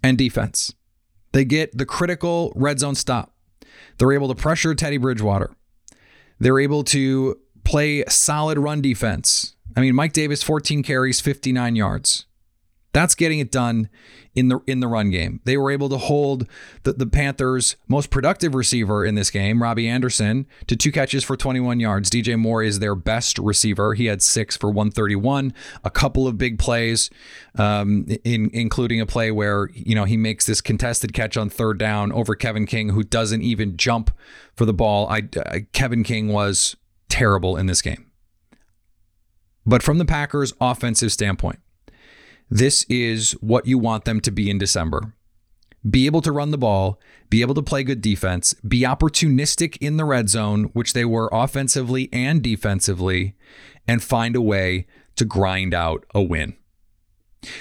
and 0.05 0.19
defense. 0.19 0.75
They 1.33 1.47
get 1.47 1.77
the 1.77 1.87
critical 1.87 2.53
red 2.55 2.79
zone 2.79 2.95
stop. 2.95 3.35
They're 3.97 4.13
able 4.13 4.29
to 4.29 4.35
pressure 4.35 4.75
Teddy 4.75 4.99
Bridgewater. 4.99 5.57
They're 6.39 6.61
able 6.61 6.85
to 6.85 7.41
play 7.65 8.05
solid 8.09 8.59
run 8.59 8.83
defense. 8.83 9.57
I 9.75 9.81
mean, 9.81 9.95
Mike 9.95 10.13
Davis, 10.13 10.43
14 10.43 10.83
carries, 10.83 11.21
59 11.21 11.75
yards. 11.75 12.27
That's 12.95 13.17
getting 13.17 13.41
it 13.41 13.51
done 13.51 13.91
in 14.37 14.49
the 14.49 14.61
in 14.69 14.79
the 14.79 14.87
run 14.87 15.11
game. 15.11 15.41
They 15.45 15.57
were 15.57 15.73
able 15.73 15.89
to 15.89 15.97
hold 15.97 16.47
the, 16.85 16.93
the 16.93 17.09
Panthers' 17.09 17.75
most 17.89 18.09
productive 18.09 18.55
receiver 18.55 19.05
in 19.05 19.17
this 19.17 19.31
game, 19.31 19.61
Robbie 19.61 19.89
Anderson, 19.89 20.47
to 20.69 20.77
two 20.77 20.93
catches 20.93 21.25
for 21.25 21.37
21 21.37 21.81
yards. 21.81 22.09
DJ 22.09 22.39
Moore 22.39 22.63
is 22.63 22.79
their 22.79 22.95
best 22.95 23.39
receiver. 23.39 23.95
He 23.95 24.07
had 24.07 24.23
six 24.23 24.57
for 24.57 24.69
131. 24.69 25.53
A 25.83 25.91
couple 25.91 26.29
of 26.29 26.39
big 26.39 26.57
plays, 26.57 27.11
um, 27.59 28.07
in 28.23 28.49
including 28.53 29.01
a 29.01 29.07
play 29.07 29.33
where 29.33 29.71
you 29.75 29.97
know 29.97 30.05
he 30.05 30.17
makes 30.17 30.47
this 30.47 30.61
contested 30.61 31.13
catch 31.13 31.37
on 31.37 31.51
third 31.51 31.79
down 31.79 32.13
over 32.13 32.37
Kevin 32.37 32.65
King, 32.65 32.91
who 32.91 33.03
doesn't 33.03 33.43
even 33.43 33.77
jump 33.77 34.13
for 34.55 34.67
the 34.67 34.73
ball. 34.73 35.09
I, 35.09 35.23
Kevin 35.73 36.05
King 36.05 36.29
was 36.29 36.77
terrible 37.09 37.57
in 37.57 37.67
this 37.67 37.83
game. 37.83 38.13
But 39.67 39.83
from 39.83 39.99
the 39.99 40.05
Packers' 40.05 40.53
offensive 40.61 41.11
standpoint, 41.11 41.59
this 42.51 42.85
is 42.89 43.33
what 43.41 43.67
you 43.67 43.79
want 43.79 44.05
them 44.05 44.21
to 44.21 44.31
be 44.31 44.51
in 44.51 44.59
December. 44.59 45.15
Be 45.89 46.07
able 46.07 46.23
to 46.23 46.33
run 46.33 46.51
the 46.51 46.59
ball, 46.59 46.99
be 47.29 47.43
able 47.43 47.55
to 47.55 47.63
play 47.63 47.83
good 47.83 48.01
defense, 48.01 48.55
be 48.67 48.81
opportunistic 48.81 49.77
in 49.81 49.97
the 49.97 50.05
red 50.05 50.29
zone, 50.29 50.65
which 50.73 50.93
they 50.93 51.05
were 51.05 51.29
offensively 51.33 52.09
and 52.13 52.43
defensively, 52.43 53.35
and 53.87 54.03
find 54.03 54.35
a 54.35 54.41
way 54.41 54.87
to 55.17 55.25
grind 55.25 55.75
out 55.75 56.07
a 56.15 56.23
win. 56.23 56.57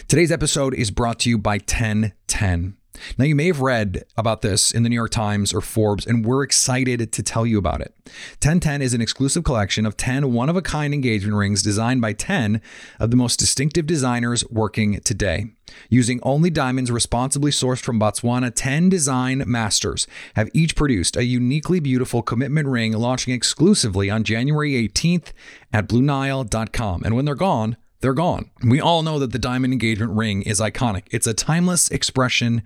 Today's 0.07 0.31
episode 0.31 0.73
is 0.73 0.91
brought 0.91 1.19
to 1.19 1.29
you 1.29 1.37
by 1.37 1.55
1010. 1.55 2.77
Now, 3.17 3.25
you 3.25 3.35
may 3.35 3.47
have 3.47 3.61
read 3.61 4.03
about 4.17 4.41
this 4.41 4.71
in 4.71 4.83
the 4.83 4.89
New 4.89 4.95
York 4.95 5.11
Times 5.11 5.53
or 5.53 5.61
Forbes, 5.61 6.05
and 6.05 6.25
we're 6.25 6.43
excited 6.43 7.11
to 7.11 7.23
tell 7.23 7.45
you 7.45 7.57
about 7.57 7.81
it. 7.81 7.93
1010 8.41 8.81
is 8.81 8.93
an 8.93 9.01
exclusive 9.01 9.43
collection 9.43 9.85
of 9.85 9.97
10 9.97 10.31
one 10.31 10.49
of 10.49 10.55
a 10.55 10.61
kind 10.61 10.93
engagement 10.93 11.35
rings 11.35 11.61
designed 11.61 12.01
by 12.01 12.13
10 12.13 12.61
of 12.99 13.11
the 13.11 13.17
most 13.17 13.39
distinctive 13.39 13.85
designers 13.85 14.47
working 14.49 14.99
today. 15.01 15.47
Using 15.89 16.19
only 16.23 16.49
diamonds 16.49 16.91
responsibly 16.91 17.51
sourced 17.51 17.81
from 17.81 17.99
Botswana, 17.99 18.51
10 18.53 18.89
design 18.89 19.43
masters 19.47 20.05
have 20.35 20.49
each 20.53 20.75
produced 20.75 21.17
a 21.17 21.23
uniquely 21.23 21.79
beautiful 21.79 22.21
commitment 22.21 22.67
ring 22.67 22.93
launching 22.93 23.33
exclusively 23.33 24.09
on 24.09 24.23
January 24.23 24.73
18th 24.87 25.31
at 25.71 25.87
BlueNile.com. 25.87 27.03
And 27.03 27.15
when 27.15 27.25
they're 27.25 27.35
gone, 27.35 27.77
they're 28.03 28.13
gone. 28.13 28.51
We 28.61 28.81
all 28.81 29.01
know 29.01 29.17
that 29.19 29.31
the 29.31 29.39
diamond 29.39 29.71
engagement 29.71 30.11
ring 30.11 30.41
is 30.41 30.59
iconic. 30.59 31.03
It's 31.11 31.25
a 31.25 31.33
timeless 31.33 31.89
expression 31.89 32.61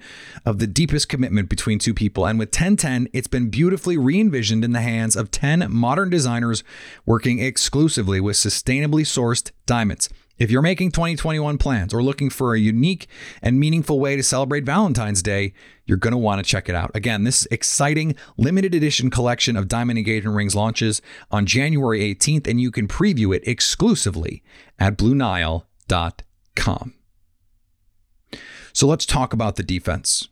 of 0.47 0.57
the 0.57 0.65
deepest 0.65 1.09
commitment 1.09 1.47
between 1.47 1.77
two 1.77 1.93
people. 1.93 2.25
And 2.25 2.39
with 2.39 2.47
1010, 2.47 3.07
it's 3.13 3.27
been 3.27 3.51
beautifully 3.51 3.97
re 3.97 4.19
envisioned 4.19 4.65
in 4.65 4.71
the 4.71 4.81
hands 4.81 5.15
of 5.15 5.29
10 5.29 5.71
modern 5.71 6.09
designers 6.09 6.63
working 7.05 7.37
exclusively 7.37 8.19
with 8.19 8.35
sustainably 8.35 9.03
sourced 9.03 9.51
diamonds. 9.67 10.09
If 10.37 10.51
you're 10.51 10.61
making 10.61 10.91
2021 10.91 11.57
plans 11.57 11.93
or 11.93 12.03
looking 12.03 12.29
for 12.29 12.53
a 12.53 12.59
unique 12.59 13.07
and 13.41 13.59
meaningful 13.59 13.99
way 13.99 14.15
to 14.15 14.23
celebrate 14.23 14.65
Valentine's 14.65 15.23
Day, 15.23 15.53
you're 15.85 15.97
going 15.97 16.11
to 16.11 16.17
want 16.17 16.43
to 16.43 16.49
check 16.49 16.69
it 16.69 16.75
out. 16.75 16.91
Again, 16.93 17.23
this 17.23 17.47
exciting 17.49 18.15
limited 18.37 18.75
edition 18.75 19.09
collection 19.09 19.57
of 19.57 19.67
diamond 19.67 19.97
engagement 19.97 20.35
rings 20.35 20.55
launches 20.55 21.01
on 21.31 21.45
January 21.45 22.13
18th, 22.13 22.47
and 22.47 22.61
you 22.61 22.71
can 22.71 22.87
preview 22.87 23.35
it 23.35 23.47
exclusively 23.47 24.43
at 24.77 24.97
BlueNile.com. 24.97 26.93
So 28.73 28.85
let's 28.85 29.05
talk 29.07 29.33
about 29.33 29.55
the 29.55 29.63
defense 29.63 30.27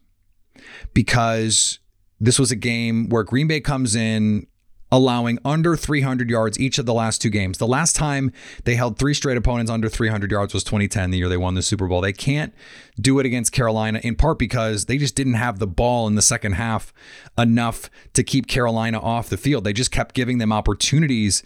because 0.93 1.79
this 2.19 2.37
was 2.37 2.51
a 2.51 2.55
game 2.55 3.09
where 3.09 3.23
Green 3.23 3.47
Bay 3.47 3.59
comes 3.59 3.95
in 3.95 4.45
allowing 4.91 5.39
under 5.43 5.75
300 5.75 6.29
yards 6.29 6.59
each 6.59 6.77
of 6.77 6.85
the 6.85 6.93
last 6.93 7.21
two 7.21 7.29
games. 7.29 7.57
The 7.57 7.67
last 7.67 7.95
time 7.95 8.31
they 8.63 8.75
held 8.75 8.97
three 8.97 9.13
straight 9.13 9.37
opponents 9.37 9.71
under 9.71 9.89
300 9.89 10.31
yards 10.31 10.53
was 10.53 10.63
2010, 10.63 11.11
the 11.11 11.17
year 11.17 11.29
they 11.29 11.37
won 11.37 11.55
the 11.55 11.61
Super 11.61 11.87
Bowl. 11.87 12.01
They 12.01 12.13
can't 12.13 12.53
do 12.99 13.19
it 13.19 13.25
against 13.25 13.51
Carolina 13.51 13.99
in 14.03 14.15
part 14.15 14.39
because 14.39 14.85
they 14.85 14.97
just 14.97 15.15
didn't 15.15 15.33
have 15.33 15.59
the 15.59 15.67
ball 15.67 16.07
in 16.07 16.15
the 16.15 16.21
second 16.21 16.53
half 16.53 16.93
enough 17.37 17.89
to 18.13 18.23
keep 18.23 18.47
Carolina 18.47 18.99
off 18.99 19.29
the 19.29 19.37
field. 19.37 19.63
They 19.63 19.73
just 19.73 19.91
kept 19.91 20.15
giving 20.15 20.37
them 20.37 20.51
opportunities 20.51 21.43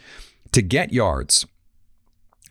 to 0.52 0.62
get 0.62 0.92
yards. 0.92 1.46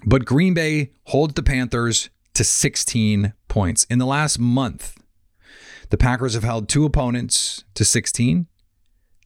But 0.04 0.24
Green 0.24 0.54
Bay 0.54 0.92
holds 1.04 1.34
the 1.34 1.42
Panthers 1.42 2.08
to 2.34 2.44
16 2.44 3.34
points. 3.48 3.84
In 3.84 3.98
the 3.98 4.06
last 4.06 4.38
month, 4.38 4.96
the 5.90 5.96
Packers 5.96 6.34
have 6.34 6.44
held 6.44 6.68
two 6.68 6.84
opponents 6.84 7.64
to 7.74 7.84
16 7.84 8.46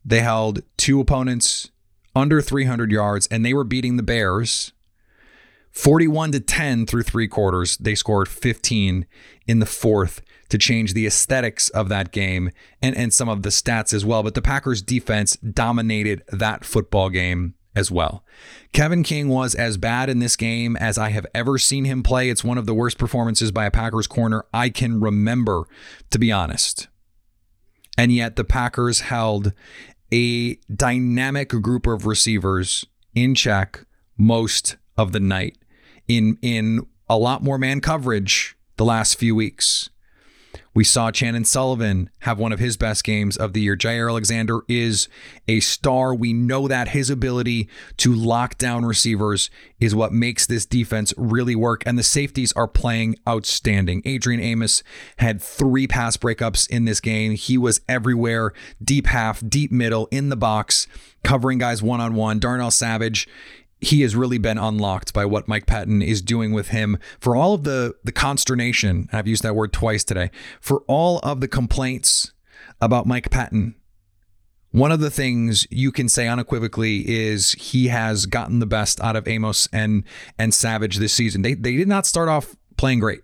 they 0.05 0.21
held 0.21 0.63
two 0.77 1.01
opponents 1.01 1.71
under 2.15 2.41
300 2.41 2.91
yards 2.91 3.27
and 3.29 3.45
they 3.45 3.55
were 3.55 3.65
beating 3.65 3.97
the 3.97 4.03
Bears 4.03 4.73
41 5.73 6.33
to 6.33 6.41
10 6.41 6.87
through 6.87 7.03
three 7.03 7.27
quarters. 7.27 7.79
They 7.79 7.95
scored 7.95 8.29
15 8.29 9.07
in 9.47 9.59
the 9.59 9.67
fourth 9.67 10.21
to 10.51 10.59
change 10.59 10.93
the 10.93 11.07
aesthetics 11.07 11.71
of 11.71 11.89
that 11.89 12.13
game 12.13 12.51
and, 12.83 12.95
and 12.95 13.13
some 13.13 13.29
of 13.29 13.43
the 13.43 13.49
stats 13.49 13.95
as 13.95 14.05
well. 14.05 14.23
But 14.23 14.35
the 14.35 14.43
Packers 14.43 14.83
defense 14.83 15.37
dominated 15.37 16.23
that 16.29 16.65
football 16.65 17.09
game 17.09 17.55
as 17.75 17.91
well. 17.91 18.23
Kevin 18.75 19.03
King 19.03 19.29
was 19.29 19.55
as 19.55 19.79
bad 19.79 20.11
in 20.11 20.19
this 20.19 20.37
game 20.37 20.77
as 20.77 20.99
I 20.99 21.09
have 21.09 21.27
ever 21.35 21.57
seen 21.57 21.87
him 21.87 22.03
play. 22.03 22.29
It's 22.29 22.45
one 22.45 22.59
of 22.59 22.67
the 22.67 22.75
worst 22.75 22.99
performances 22.99 23.51
by 23.51 23.65
a 23.65 23.71
Packers 23.71 24.07
corner 24.07 24.45
I 24.53 24.69
can 24.69 25.01
remember, 25.01 25.65
to 26.11 26.19
be 26.19 26.31
honest. 26.31 26.89
And 27.97 28.13
yet 28.13 28.37
the 28.37 28.45
Packers 28.45 29.01
held 29.01 29.53
a 30.13 30.57
dynamic 30.75 31.49
group 31.49 31.87
of 31.87 32.07
receivers 32.07 32.85
in 33.15 33.35
check 33.35 33.85
most 34.17 34.77
of 34.97 35.13
the 35.13 35.21
night 35.21 35.57
in 36.07 36.39
in 36.43 36.87
a 37.09 37.17
lot 37.17 37.43
more 37.43 37.59
man 37.59 37.81
coverage 37.81 38.57
the 38.77 38.85
last 38.85 39.19
few 39.19 39.35
weeks. 39.35 39.89
We 40.75 40.85
saw 40.85 41.11
Chandon 41.11 41.45
Sullivan 41.45 42.09
have 42.21 42.39
one 42.39 42.53
of 42.53 42.59
his 42.59 42.77
best 42.77 43.05
games 43.05 43.37
of 43.37 43.53
the 43.53 43.61
year. 43.61 43.77
Jaire 43.77 44.09
Alexander 44.09 44.61
is 44.69 45.09
a 45.47 45.61
star. 45.61 46.15
We 46.15 46.33
know 46.33 46.67
that 46.67 46.89
his 46.89 47.11
ability 47.11 47.69
to 47.99 48.15
lock 48.15 48.57
down 48.57 48.85
receivers 48.85 49.51
is 49.81 49.95
what 49.95 50.13
makes 50.13 50.47
this 50.47 50.65
defense 50.65 51.13
really 51.17 51.55
work. 51.55 51.83
And 51.85 51.99
the 51.99 52.03
safeties 52.03 52.53
are 52.55 52.69
playing 52.69 53.17
outstanding. 53.29 54.03
Adrian 54.05 54.41
Amos 54.41 54.83
had 55.19 55.43
three 55.43 55.87
pass 55.87 56.17
breakups 56.17 56.69
in 56.71 56.87
this 56.87 57.01
game. 57.01 57.33
He 57.33 57.59
was 57.59 57.81
everywhere, 57.89 58.53
deep 58.83 59.07
half, 59.09 59.43
deep 59.47 59.71
middle, 59.71 60.09
in 60.11 60.31
the 60.31 60.37
box, 60.37 60.87
covering 61.23 61.59
guys 61.59 61.83
one 61.83 62.01
on 62.01 62.15
one. 62.15 62.39
Darnell 62.39 62.71
Savage 62.71 63.29
he 63.83 64.03
has 64.03 64.15
really 64.15 64.39
been 64.39 64.59
unlocked 64.59 65.13
by 65.13 65.25
what 65.27 65.49
Mike 65.49 65.67
Pettine 65.67 66.03
is 66.03 66.23
doing 66.23 66.53
with 66.53 66.69
him 66.69 66.99
for 67.19 67.35
all 67.37 67.53
of 67.53 67.65
the 67.65 67.95
the 68.05 68.13
consternation. 68.13 69.09
I've 69.13 69.27
used 69.27 69.43
that 69.43 69.57
word 69.57 69.73
twice 69.73 70.05
today. 70.05 70.31
For 70.61 70.83
all 70.87 71.19
of 71.25 71.41
the 71.41 71.49
complaints 71.49 72.33
about 72.81 73.07
Mike 73.07 73.29
Pettine, 73.29 73.75
One 74.71 74.91
of 74.91 75.01
the 75.01 75.11
things 75.11 75.67
you 75.71 75.93
can 75.93 76.09
say 76.09 76.27
unequivocally 76.29 77.07
is 77.07 77.53
he 77.53 77.89
has 77.89 78.25
gotten 78.25 78.59
the 78.59 78.67
best 78.67 79.01
out 79.03 79.17
of 79.17 79.29
Amos 79.29 79.69
and 79.73 80.05
and 80.39 80.55
Savage 80.55 80.97
this 80.97 81.13
season. 81.13 81.43
They 81.43 81.53
they 81.55 81.77
did 81.77 81.89
not 81.89 82.07
start 82.07 82.29
off 82.31 82.57
playing 82.79 83.01
great. 83.01 83.21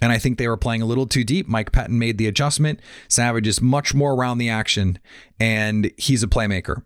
And 0.00 0.10
I 0.10 0.18
think 0.18 0.38
they 0.38 0.48
were 0.48 0.56
playing 0.56 0.82
a 0.82 0.86
little 0.86 1.06
too 1.06 1.24
deep. 1.24 1.46
Mike 1.48 1.70
Pettine 1.72 1.98
made 1.98 2.18
the 2.18 2.26
adjustment. 2.26 2.80
Savage 3.08 3.46
is 3.46 3.60
much 3.60 3.94
more 3.94 4.14
around 4.14 4.38
the 4.38 4.48
action 4.50 4.98
and 5.38 5.90
he's 5.96 6.22
a 6.22 6.26
playmaker. 6.28 6.82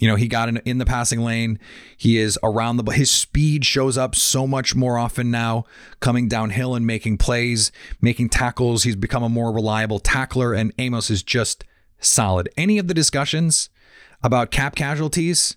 You 0.00 0.08
know, 0.08 0.16
he 0.16 0.28
got 0.28 0.48
in, 0.48 0.58
in 0.58 0.78
the 0.78 0.86
passing 0.86 1.20
lane. 1.20 1.58
He 1.96 2.18
is 2.18 2.38
around 2.42 2.76
the 2.76 2.92
his 2.92 3.10
speed 3.10 3.64
shows 3.64 3.98
up 3.98 4.14
so 4.14 4.46
much 4.46 4.74
more 4.74 4.96
often 4.96 5.30
now, 5.30 5.64
coming 6.00 6.28
downhill 6.28 6.74
and 6.74 6.86
making 6.86 7.18
plays, 7.18 7.72
making 8.00 8.28
tackles. 8.28 8.84
He's 8.84 8.96
become 8.96 9.22
a 9.22 9.28
more 9.28 9.52
reliable 9.52 9.98
tackler, 9.98 10.54
and 10.54 10.72
Amos 10.78 11.10
is 11.10 11.22
just 11.22 11.64
solid. 11.98 12.48
Any 12.56 12.78
of 12.78 12.86
the 12.86 12.94
discussions 12.94 13.70
about 14.22 14.50
cap 14.50 14.76
casualties, 14.76 15.56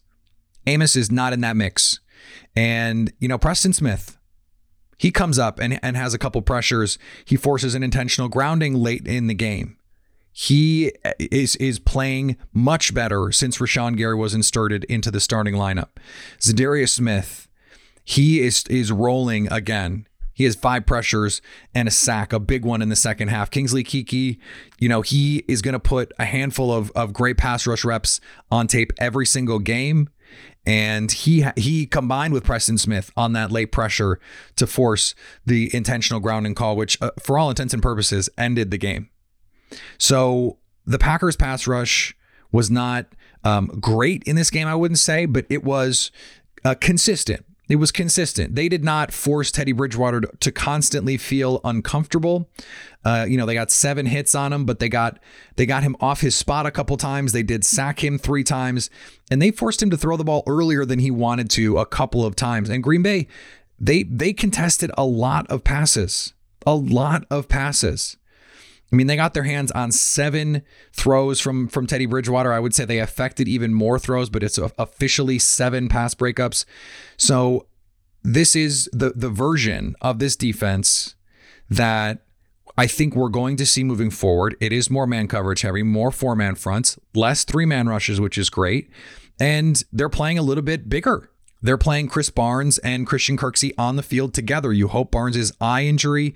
Amos 0.65 0.95
is 0.95 1.11
not 1.11 1.33
in 1.33 1.41
that 1.41 1.55
mix. 1.55 1.99
And, 2.55 3.11
you 3.19 3.27
know, 3.27 3.37
Preston 3.37 3.73
Smith, 3.73 4.17
he 4.97 5.11
comes 5.11 5.39
up 5.39 5.59
and, 5.59 5.79
and 5.83 5.97
has 5.97 6.13
a 6.13 6.19
couple 6.19 6.41
pressures. 6.41 6.97
He 7.25 7.35
forces 7.35 7.75
an 7.75 7.83
intentional 7.83 8.29
grounding 8.29 8.75
late 8.75 9.07
in 9.07 9.27
the 9.27 9.33
game. 9.33 9.77
He 10.31 10.91
is 11.19 11.55
is 11.57 11.79
playing 11.79 12.37
much 12.53 12.93
better 12.93 13.31
since 13.31 13.57
Rashan 13.57 13.97
Gary 13.97 14.15
was 14.15 14.33
inserted 14.33 14.85
into 14.85 15.11
the 15.11 15.19
starting 15.19 15.55
lineup. 15.55 15.89
Za'Darius 16.39 16.89
Smith, 16.89 17.47
he 18.03 18.39
is 18.39 18.63
is 18.69 18.91
rolling 18.91 19.51
again. 19.51 20.07
He 20.33 20.45
has 20.45 20.55
five 20.55 20.87
pressures 20.87 21.39
and 21.75 21.87
a 21.87 21.91
sack, 21.91 22.33
a 22.33 22.39
big 22.39 22.65
one 22.65 22.81
in 22.81 22.89
the 22.89 22.95
second 22.95 23.27
half. 23.27 23.51
Kingsley 23.51 23.83
Keke, 23.83 24.39
you 24.79 24.89
know, 24.89 25.01
he 25.01 25.43
is 25.47 25.61
going 25.61 25.73
to 25.73 25.79
put 25.79 26.11
a 26.17 26.25
handful 26.25 26.73
of, 26.73 26.89
of 26.95 27.13
great 27.13 27.37
pass 27.37 27.67
rush 27.67 27.85
reps 27.85 28.19
on 28.49 28.65
tape 28.65 28.91
every 28.97 29.27
single 29.27 29.59
game. 29.59 30.09
And 30.65 31.11
he 31.11 31.45
he 31.57 31.85
combined 31.85 32.33
with 32.33 32.43
Preston 32.43 32.79
Smith 32.79 33.11
on 33.15 33.33
that 33.33 33.51
late 33.51 33.71
pressure 33.71 34.19
to 34.55 34.65
force 34.65 35.13
the 35.45 35.69
intentional 35.75 36.19
grounding 36.19 36.55
call, 36.55 36.75
which, 36.75 36.99
uh, 37.01 37.11
for 37.21 37.37
all 37.37 37.49
intents 37.49 37.75
and 37.75 37.83
purposes, 37.83 38.27
ended 38.35 38.71
the 38.71 38.79
game. 38.79 39.10
So 39.97 40.57
the 40.85 40.99
Packers 40.99 41.35
pass 41.35 41.67
rush 41.67 42.15
was 42.51 42.69
not 42.69 43.07
um, 43.43 43.67
great 43.79 44.23
in 44.23 44.35
this 44.35 44.49
game, 44.49 44.67
I 44.67 44.75
wouldn't 44.75 44.99
say, 44.99 45.25
but 45.25 45.45
it 45.49 45.63
was 45.63 46.11
uh, 46.63 46.75
consistent. 46.79 47.45
It 47.71 47.77
was 47.77 47.93
consistent. 47.93 48.55
They 48.55 48.67
did 48.67 48.83
not 48.83 49.13
force 49.13 49.49
Teddy 49.49 49.71
Bridgewater 49.71 50.19
to 50.19 50.51
constantly 50.51 51.15
feel 51.15 51.61
uncomfortable. 51.63 52.49
Uh, 53.05 53.25
you 53.29 53.37
know, 53.37 53.45
they 53.45 53.53
got 53.53 53.71
seven 53.71 54.07
hits 54.07 54.35
on 54.35 54.51
him, 54.51 54.65
but 54.65 54.79
they 54.79 54.89
got 54.89 55.19
they 55.55 55.65
got 55.65 55.81
him 55.81 55.95
off 56.01 56.19
his 56.19 56.35
spot 56.35 56.65
a 56.65 56.71
couple 56.71 56.97
times. 56.97 57.31
They 57.31 57.43
did 57.43 57.63
sack 57.63 58.03
him 58.03 58.17
three 58.17 58.43
times, 58.43 58.89
and 59.31 59.41
they 59.41 59.51
forced 59.51 59.81
him 59.81 59.89
to 59.89 59.97
throw 59.97 60.17
the 60.17 60.25
ball 60.25 60.43
earlier 60.47 60.83
than 60.83 60.99
he 60.99 61.11
wanted 61.11 61.49
to 61.51 61.77
a 61.77 61.85
couple 61.85 62.25
of 62.25 62.35
times. 62.35 62.69
And 62.69 62.83
Green 62.83 63.03
Bay, 63.03 63.27
they 63.79 64.03
they 64.03 64.33
contested 64.33 64.91
a 64.97 65.05
lot 65.05 65.47
of 65.49 65.63
passes, 65.63 66.33
a 66.65 66.75
lot 66.75 67.25
of 67.29 67.47
passes. 67.47 68.17
I 68.91 68.95
mean, 68.95 69.07
they 69.07 69.15
got 69.15 69.33
their 69.33 69.43
hands 69.43 69.71
on 69.71 69.91
seven 69.91 70.63
throws 70.91 71.39
from 71.39 71.67
from 71.67 71.87
Teddy 71.87 72.05
Bridgewater. 72.05 72.51
I 72.51 72.59
would 72.59 72.75
say 72.75 72.85
they 72.85 72.99
affected 72.99 73.47
even 73.47 73.73
more 73.73 73.97
throws, 73.97 74.29
but 74.29 74.43
it's 74.43 74.57
officially 74.57 75.39
seven 75.39 75.87
pass 75.87 76.13
breakups. 76.13 76.65
So 77.17 77.67
this 78.23 78.55
is 78.55 78.89
the 78.91 79.11
the 79.15 79.29
version 79.29 79.95
of 80.01 80.19
this 80.19 80.35
defense 80.35 81.15
that 81.69 82.25
I 82.77 82.87
think 82.87 83.15
we're 83.15 83.29
going 83.29 83.55
to 83.57 83.65
see 83.65 83.83
moving 83.83 84.09
forward. 84.09 84.55
It 84.59 84.73
is 84.73 84.89
more 84.89 85.07
man 85.07 85.27
coverage 85.27 85.61
heavy, 85.61 85.83
more 85.83 86.11
four 86.11 86.35
man 86.35 86.55
fronts, 86.55 86.99
less 87.13 87.43
three 87.43 87.65
man 87.65 87.87
rushes, 87.87 88.19
which 88.19 88.37
is 88.37 88.49
great. 88.49 88.89
And 89.39 89.83
they're 89.91 90.09
playing 90.09 90.37
a 90.37 90.43
little 90.43 90.63
bit 90.63 90.87
bigger. 90.87 91.30
They're 91.61 91.77
playing 91.77 92.09
Krys 92.09 92.33
Barnes 92.33 92.77
and 92.79 93.05
Christian 93.05 93.37
Kirksey 93.37 93.73
on 93.77 93.95
the 93.95 94.03
field 94.03 94.33
together. 94.33 94.73
You 94.73 94.87
hope 94.87 95.11
Barnes' 95.11 95.51
eye 95.61 95.83
injury 95.83 96.33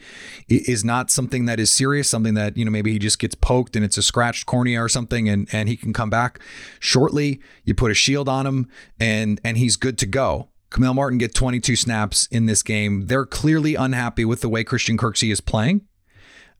is 0.47 0.85
not 0.85 1.09
something 1.09 1.45
that 1.45 1.59
is 1.59 1.71
serious, 1.71 2.09
something 2.09 2.35
that, 2.35 2.57
you 2.57 2.65
know, 2.65 2.71
maybe 2.71 2.91
he 2.91 2.99
just 2.99 3.19
gets 3.19 3.35
poked 3.35 3.75
and 3.75 3.83
it's 3.83 3.97
a 3.97 4.03
scratched 4.03 4.45
cornea 4.45 4.81
or 4.81 4.89
something 4.89 5.27
and, 5.27 5.47
and 5.51 5.67
he 5.67 5.75
can 5.75 5.93
come 5.93 6.09
back 6.09 6.39
shortly. 6.79 7.39
You 7.63 7.73
put 7.73 7.91
a 7.91 7.95
shield 7.95 8.29
on 8.29 8.45
him 8.45 8.69
and 8.99 9.41
and 9.43 9.57
he's 9.57 9.75
good 9.75 9.97
to 9.99 10.05
go. 10.05 10.49
Kamal 10.71 10.93
Martin 10.93 11.17
get 11.17 11.33
22 11.33 11.75
snaps 11.75 12.27
in 12.27 12.47
this 12.47 12.61
game. 12.61 13.07
They're 13.07 13.25
clearly 13.25 13.75
unhappy 13.75 14.25
with 14.25 14.41
the 14.41 14.49
way 14.49 14.63
Christian 14.63 14.97
Kirksey 14.97 15.31
is 15.31 15.39
playing. 15.39 15.87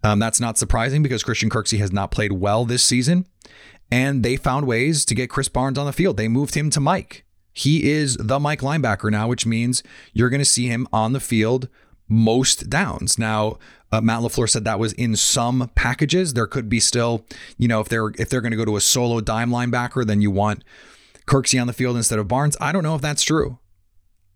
Um, 0.04 0.20
that's 0.20 0.40
not 0.40 0.58
surprising 0.58 1.04
because 1.04 1.24
Christian 1.24 1.50
Kirksey 1.50 1.80
has 1.80 1.92
not 1.92 2.12
played 2.12 2.32
well 2.32 2.64
this 2.64 2.84
season. 2.84 3.26
And 3.92 4.24
they 4.24 4.36
found 4.36 4.66
ways 4.66 5.04
to 5.06 5.16
get 5.16 5.30
Krys 5.30 5.52
Barnes 5.52 5.78
on 5.78 5.86
the 5.86 5.94
field. 5.94 6.18
They 6.18 6.28
moved 6.28 6.56
him 6.56 6.70
to 6.72 6.80
Mike. 6.80 7.25
He 7.56 7.90
is 7.90 8.18
the 8.18 8.38
Mike 8.38 8.60
linebacker 8.60 9.10
now, 9.10 9.30
which 9.30 9.46
means 9.46 9.82
you're 10.12 10.30
going 10.30 10.42
to 10.42 10.46
see 10.46 10.68
him 10.68 10.90
on 10.92 11.14
the 11.14 11.22
field 11.22 11.70
most 12.10 12.70
downs. 12.70 13.18
Now, 13.18 13.58
uh, 13.94 14.02
Matt 14.02 14.20
LaFleur 14.20 14.50
said 14.50 14.66
that 14.66 14.78
was 14.78 14.92
in 14.94 15.16
some 15.16 15.72
packages. 15.74 16.34
There 16.34 16.48
could 16.48 16.68
be 16.68 16.82
still, 16.82 17.26
you 17.58 17.70
know, 17.70 17.80
if 17.80 17.88
they're 17.88 18.12
if 18.20 18.30
they're 18.30 18.42
going 18.42 18.52
to 18.52 18.58
go 18.58 18.66
to 18.66 18.76
a 18.76 18.82
solo 18.82 19.22
dime 19.22 19.52
linebacker, 19.52 20.06
then 20.06 20.22
you 20.22 20.30
want 20.30 20.66
Kirksey 21.28 21.60
on 21.60 21.68
the 21.68 21.74
field 21.74 21.96
instead 21.96 22.20
of 22.20 22.28
Barnes. 22.28 22.58
I 22.60 22.74
don't 22.74 22.84
know 22.84 22.96
if 22.96 23.02
that's 23.02 23.24
true. 23.24 23.58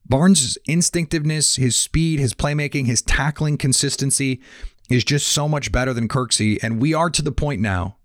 Barnes' 0.07 0.57
instinctiveness, 0.65 1.57
his 1.57 1.75
speed, 1.75 2.19
his 2.19 2.33
playmaking, 2.33 2.85
his 2.85 3.01
tackling 3.01 3.57
consistency 3.57 4.41
is 4.89 5.03
just 5.03 5.27
so 5.27 5.47
much 5.47 5.73
better 5.73 5.93
than 5.93 6.07
Kirksey. 6.07 6.57
And 6.63 6.81
we 6.81 6.93
are 6.93 7.09
to 7.09 7.21
the 7.21 7.31
point 7.31 7.61
now 7.61 7.97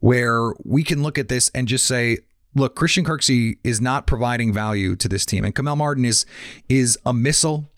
where 0.00 0.54
we 0.64 0.84
can 0.84 1.02
look 1.02 1.18
at 1.18 1.28
this 1.28 1.50
and 1.54 1.68
just 1.68 1.86
say, 1.86 2.18
look, 2.54 2.74
Christian 2.74 3.04
Kirksey 3.04 3.58
is 3.64 3.80
not 3.80 4.06
providing 4.06 4.52
value 4.52 4.96
to 4.96 5.08
this 5.08 5.26
team, 5.26 5.44
and 5.44 5.54
Kamal 5.54 5.76
Martin 5.76 6.04
is 6.04 6.26
is 6.68 6.98
a 7.04 7.12
missile. 7.12 7.70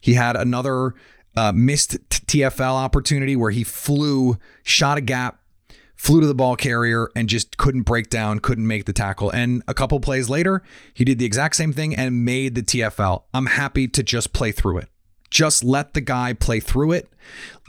He 0.00 0.14
had 0.14 0.36
another 0.36 0.94
uh, 1.36 1.52
missed 1.52 1.98
TFL 2.10 2.74
opportunity 2.74 3.36
where 3.36 3.50
he 3.50 3.64
flew, 3.64 4.38
shot 4.62 4.98
a 4.98 5.00
gap, 5.00 5.40
flew 5.96 6.20
to 6.20 6.26
the 6.26 6.34
ball 6.34 6.56
carrier, 6.56 7.08
and 7.16 7.28
just 7.28 7.56
couldn't 7.56 7.82
break 7.82 8.10
down, 8.10 8.38
couldn't 8.38 8.66
make 8.66 8.84
the 8.84 8.92
tackle. 8.92 9.30
And 9.30 9.62
a 9.66 9.74
couple 9.74 9.98
plays 10.00 10.28
later, 10.28 10.62
he 10.94 11.04
did 11.04 11.18
the 11.18 11.24
exact 11.24 11.56
same 11.56 11.72
thing 11.72 11.94
and 11.94 12.24
made 12.24 12.54
the 12.54 12.62
TFL. 12.62 13.24
I'm 13.34 13.46
happy 13.46 13.88
to 13.88 14.02
just 14.02 14.32
play 14.32 14.52
through 14.52 14.78
it. 14.78 14.88
Just 15.30 15.62
let 15.62 15.94
the 15.94 16.00
guy 16.00 16.32
play 16.32 16.60
through 16.60 16.92
it. 16.92 17.08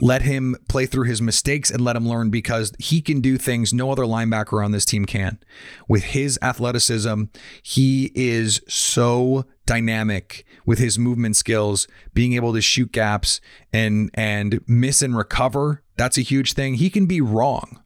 Let 0.00 0.22
him 0.22 0.56
play 0.68 0.86
through 0.86 1.04
his 1.04 1.20
mistakes 1.20 1.70
and 1.70 1.82
let 1.82 1.96
him 1.96 2.08
learn 2.08 2.30
because 2.30 2.72
he 2.78 3.02
can 3.02 3.20
do 3.20 3.36
things 3.36 3.72
no 3.72 3.90
other 3.90 4.04
linebacker 4.04 4.64
on 4.64 4.72
this 4.72 4.86
team 4.86 5.04
can. 5.04 5.38
With 5.86 6.04
his 6.04 6.38
athleticism, 6.40 7.24
he 7.62 8.10
is 8.14 8.62
so 8.66 9.44
dynamic 9.66 10.46
with 10.64 10.78
his 10.78 10.98
movement 10.98 11.36
skills, 11.36 11.86
being 12.14 12.32
able 12.32 12.52
to 12.54 12.60
shoot 12.60 12.92
gaps 12.92 13.40
and 13.72 14.10
and 14.14 14.60
miss 14.66 15.02
and 15.02 15.16
recover. 15.16 15.82
That's 15.96 16.18
a 16.18 16.22
huge 16.22 16.54
thing. 16.54 16.74
He 16.74 16.88
can 16.88 17.06
be 17.06 17.20
wrong. 17.20 17.82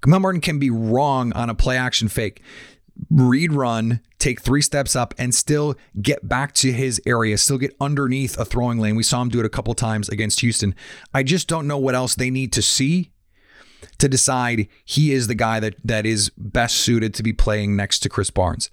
Kamal 0.00 0.20
Martin 0.20 0.40
can 0.40 0.60
be 0.60 0.70
wrong 0.70 1.32
on 1.32 1.50
a 1.50 1.54
play 1.54 1.76
action 1.76 2.08
fake 2.08 2.42
read 3.10 3.52
run, 3.52 4.00
take 4.18 4.40
three 4.40 4.62
steps 4.62 4.96
up, 4.96 5.14
and 5.18 5.34
still 5.34 5.74
get 6.00 6.28
back 6.28 6.52
to 6.54 6.72
his 6.72 7.00
area, 7.06 7.38
still 7.38 7.58
get 7.58 7.76
underneath 7.80 8.38
a 8.38 8.44
throwing 8.44 8.78
lane. 8.78 8.96
We 8.96 9.02
saw 9.02 9.22
him 9.22 9.28
do 9.28 9.40
it 9.40 9.46
a 9.46 9.50
couple 9.50 9.74
times 9.74 10.08
against 10.08 10.40
Houston. 10.40 10.74
I 11.14 11.22
just 11.22 11.48
don't 11.48 11.66
know 11.66 11.78
what 11.78 11.94
else 11.94 12.14
they 12.14 12.30
need 12.30 12.52
to 12.52 12.62
see 12.62 13.12
to 13.98 14.08
decide 14.08 14.68
he 14.84 15.12
is 15.12 15.26
the 15.26 15.34
guy 15.34 15.60
that 15.60 15.74
that 15.84 16.06
is 16.06 16.30
best 16.36 16.76
suited 16.76 17.14
to 17.14 17.22
be 17.22 17.32
playing 17.32 17.76
next 17.76 18.00
to 18.00 18.08
Krys 18.08 18.32
Barnes. 18.32 18.70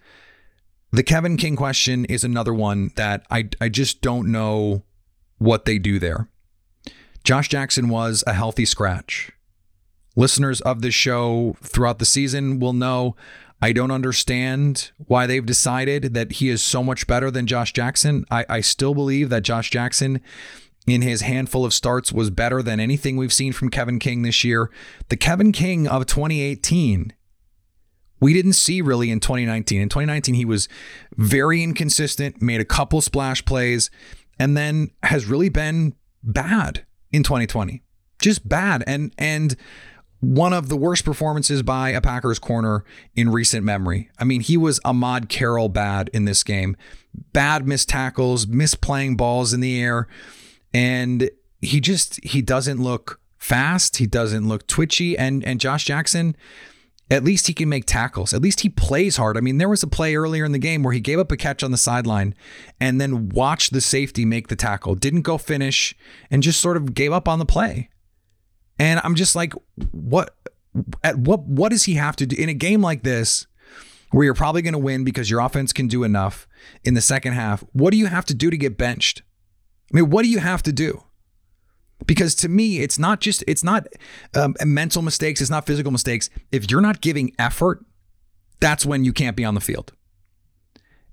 The 0.91 1.03
Kevin 1.03 1.37
King 1.37 1.55
question 1.55 2.05
is 2.05 2.23
another 2.23 2.53
one 2.53 2.91
that 2.95 3.25
I 3.29 3.49
I 3.59 3.69
just 3.69 4.01
don't 4.01 4.31
know 4.31 4.83
what 5.37 5.65
they 5.65 5.77
do 5.77 5.99
there. 5.99 6.29
Josh 7.23 7.49
Jackson 7.49 7.89
was 7.89 8.23
a 8.27 8.33
healthy 8.33 8.65
scratch. 8.65 9.31
Listeners 10.15 10.61
of 10.61 10.81
this 10.81 10.93
show 10.93 11.57
throughout 11.61 11.99
the 11.99 12.05
season 12.05 12.59
will 12.59 12.71
know 12.71 13.15
I 13.65 13.71
don't 13.71 13.89
understand 13.89 14.91
why 15.07 15.25
they've 15.25 15.43
decided 15.43 16.13
that 16.13 16.33
he 16.33 16.49
is 16.49 16.61
so 16.61 16.83
much 16.83 17.07
better 17.07 17.31
than 17.31 17.47
Josh 17.47 17.73
Jackson. 17.73 18.23
I, 18.29 18.45
I 18.47 18.61
still 18.61 18.93
believe 18.93 19.29
that 19.29 19.41
Josh 19.41 19.71
Jackson, 19.71 20.21
in 20.85 21.01
his 21.01 21.21
handful 21.21 21.65
of 21.65 21.73
starts, 21.73 22.11
was 22.11 22.29
better 22.29 22.61
than 22.61 22.79
anything 22.79 23.17
we've 23.17 23.33
seen 23.33 23.53
from 23.53 23.71
Kevin 23.71 23.97
King 23.97 24.21
this 24.21 24.43
year. 24.43 24.69
The 25.09 25.17
Kevin 25.17 25.51
King 25.51 25.87
of 25.87 26.05
2018 26.05 27.13
we 28.19 28.33
didn't 28.33 28.53
see 28.53 28.81
really 28.81 29.09
in 29.09 29.19
2019. 29.19 29.81
In 29.81 29.89
2019, 29.89 30.35
he 30.35 30.45
was 30.45 30.69
very 31.17 31.63
inconsistent, 31.63 32.41
made 32.43 32.61
a 32.61 32.65
couple 32.65 33.01
splash 33.01 33.43
plays, 33.45 33.89
and 34.39 34.55
then 34.55 34.91
has 35.03 35.25
really 35.25 35.49
been 35.49 35.95
bad 36.23 36.85
in 37.11 37.23
2020. 37.23 37.81
Just 38.19 38.47
bad. 38.47 38.83
And 38.85 39.11
and 39.17 39.55
one 40.19 40.53
of 40.53 40.69
the 40.69 40.77
worst 40.77 41.05
performances 41.05 41.61
by 41.61 41.89
a 41.89 42.01
Packers 42.01 42.39
corner 42.39 42.83
in 43.15 43.31
recent 43.31 43.63
memory. 43.63 44.09
I 44.17 44.23
mean, 44.23 44.41
he 44.41 44.57
was 44.57 44.79
Ahmad 44.83 45.29
Carroll 45.29 45.69
bad 45.69 46.09
in 46.13 46.25
this 46.25 46.43
game. 46.43 46.75
Bad 47.33 47.67
missed 47.67 47.89
tackles, 47.89 48.45
misplaying 48.45 49.17
balls 49.17 49.53
in 49.53 49.59
the 49.59 49.81
air. 49.81 50.07
And 50.73 51.29
he 51.61 51.79
just 51.79 52.23
he 52.23 52.41
doesn't 52.41 52.81
look 52.81 53.19
fast. 53.37 53.97
He 53.97 54.07
doesn't 54.07 54.47
look 54.47 54.67
twitchy. 54.67 55.17
And 55.17 55.43
and 55.45 55.59
Josh 55.59 55.85
Jackson, 55.85 56.35
at 57.11 57.23
least 57.23 57.47
he 57.47 57.53
can 57.53 57.69
make 57.69 57.85
tackles. 57.85 58.33
At 58.33 58.41
least 58.41 58.61
he 58.61 58.69
plays 58.69 59.17
hard. 59.17 59.37
I 59.37 59.41
mean, 59.41 59.57
there 59.57 59.69
was 59.69 59.83
a 59.83 59.87
play 59.87 60.15
earlier 60.15 60.43
in 60.43 60.51
the 60.51 60.59
game 60.59 60.81
where 60.81 60.93
he 60.93 60.99
gave 60.99 61.19
up 61.19 61.31
a 61.31 61.37
catch 61.37 61.63
on 61.63 61.71
the 61.71 61.77
sideline 61.77 62.33
and 62.79 62.99
then 62.99 63.29
watched 63.29 63.73
the 63.73 63.81
safety 63.81 64.25
make 64.25 64.47
the 64.47 64.55
tackle, 64.55 64.95
didn't 64.95 65.21
go 65.21 65.37
finish, 65.37 65.95
and 66.31 66.41
just 66.41 66.59
sort 66.59 66.77
of 66.77 66.93
gave 66.93 67.11
up 67.11 67.27
on 67.27 67.39
the 67.39 67.45
play. 67.45 67.89
And 68.79 68.99
I'm 69.03 69.15
just 69.15 69.35
like, 69.35 69.53
what 69.91 70.35
at 71.03 71.17
what 71.17 71.43
what 71.43 71.69
does 71.69 71.83
he 71.83 71.93
have 71.93 72.15
to 72.17 72.25
do 72.25 72.35
in 72.41 72.49
a 72.49 72.53
game 72.53 72.81
like 72.81 73.03
this 73.03 73.47
where 74.11 74.25
you're 74.25 74.33
probably 74.33 74.61
going 74.61 74.73
to 74.73 74.79
win 74.79 75.03
because 75.03 75.29
your 75.29 75.39
offense 75.39 75.73
can 75.73 75.87
do 75.87 76.03
enough 76.03 76.47
in 76.83 76.93
the 76.93 77.01
second 77.01 77.33
half? 77.33 77.63
What 77.73 77.91
do 77.91 77.97
you 77.97 78.07
have 78.07 78.25
to 78.25 78.33
do 78.33 78.49
to 78.49 78.57
get 78.57 78.77
benched? 78.77 79.21
I 79.91 79.97
mean, 79.97 80.09
what 80.09 80.23
do 80.23 80.29
you 80.29 80.39
have 80.39 80.63
to 80.63 80.73
do? 80.73 81.03
Because 82.05 82.35
to 82.35 82.49
me, 82.49 82.79
it's 82.79 82.99
not 82.99 83.21
just 83.21 83.43
it's 83.47 83.63
not 83.63 83.87
um, 84.35 84.55
mental 84.65 85.01
mistakes, 85.01 85.41
it's 85.41 85.49
not 85.49 85.65
physical 85.65 85.91
mistakes. 85.91 86.29
If 86.51 86.69
you're 86.69 86.81
not 86.81 87.01
giving 87.01 87.33
effort, 87.39 87.85
that's 88.59 88.85
when 88.85 89.05
you 89.05 89.13
can't 89.13 89.37
be 89.37 89.45
on 89.45 89.55
the 89.55 89.61
field. 89.61 89.93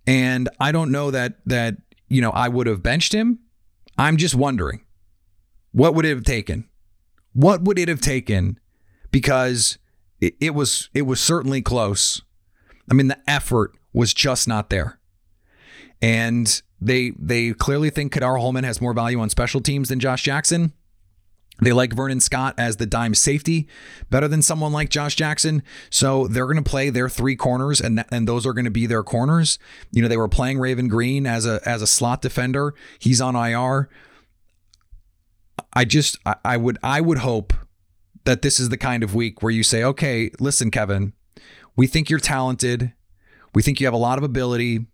And 0.07 0.49
I 0.59 0.73
don't 0.73 0.91
know 0.91 1.13
that 1.13 1.35
that 1.47 1.77
you 2.09 2.21
know 2.21 2.31
I 2.31 2.49
would 2.49 2.67
have 2.67 2.83
benched 2.83 3.13
him. 3.13 3.39
I'm 3.97 4.17
just 4.17 4.35
wondering 4.35 4.85
what 5.71 5.95
would 5.95 6.05
it 6.05 6.11
have 6.11 6.25
taken 6.25 6.69
what 7.33 7.63
would 7.63 7.79
it 7.79 7.89
have 7.89 8.01
taken? 8.01 8.59
Because 9.11 9.79
it, 10.21 10.35
it 10.41 10.55
was 10.55 10.89
it 10.95 11.03
was 11.03 11.21
certainly 11.21 11.63
close. 11.63 12.23
I 12.91 12.95
mean, 12.95 13.09
the 13.09 13.19
effort 13.29 13.73
was 13.93 14.15
just 14.15 14.49
not 14.49 14.71
there. 14.71 14.99
And 16.01 16.63
they 16.81 17.13
they 17.19 17.53
clearly 17.53 17.91
think 17.91 18.13
Ka'dar 18.13 18.37
Hollman 18.39 18.65
has 18.65 18.81
more 18.81 18.93
value 18.93 19.21
on 19.21 19.31
special 19.31 19.61
teams 19.61 19.89
than 19.89 20.01
Josh 20.01 20.23
Jackson. 20.23 20.73
They 21.61 21.73
like 21.73 21.93
Vernon 21.93 22.19
Scott 22.19 22.55
as 22.59 22.77
the 22.79 22.87
dime 22.87 23.15
safety 23.15 23.69
better 24.11 24.27
than 24.27 24.43
someone 24.43 24.73
like 24.73 24.89
Josh 24.89 25.15
Jackson. 25.15 25.63
So 25.91 26.27
they're 26.27 26.47
going 26.47 26.57
to 26.57 26.69
play 26.69 26.91
their 26.91 27.09
three 27.09 27.37
corners 27.37 27.81
and 27.81 27.99
th- 27.99 28.09
and 28.11 28.27
those 28.27 28.47
are 28.47 28.53
going 28.53 28.65
to 28.65 28.71
be 28.71 28.87
their 28.87 29.05
corners. 29.05 29.59
You 29.93 30.03
know, 30.03 30.09
they 30.09 30.17
were 30.17 30.29
playing 30.29 30.59
Raven 30.59 30.89
Greene 30.89 31.27
as 31.27 31.47
a 31.47 31.61
as 31.65 31.83
a 31.83 31.87
slot 31.87 32.21
defender. 32.21 32.75
He's 32.99 33.21
on 33.21 33.37
IR. 33.37 33.89
I 35.75 35.85
just 35.85 36.19
I, 36.27 36.37
I 36.45 36.57
would 36.57 36.79
I 36.83 37.01
would 37.01 37.19
hope 37.19 37.53
that 38.25 38.43
this 38.43 38.61
is 38.61 38.69
the 38.69 38.77
kind 38.77 39.03
of 39.03 39.15
week 39.15 39.43
where 39.43 39.51
you 39.51 39.63
say, 39.63 39.83
okay, 39.83 40.31
listen, 40.39 40.71
Kevin, 40.71 41.13
we 41.77 41.87
think 41.87 42.09
you're 42.09 42.21
talented, 42.21 42.93
we 43.55 43.63
think 43.63 43.81
you 43.81 43.87
have 43.87 43.95
a 43.95 43.99
lot 43.99 44.19
of 44.19 44.25
ability, 44.25 44.87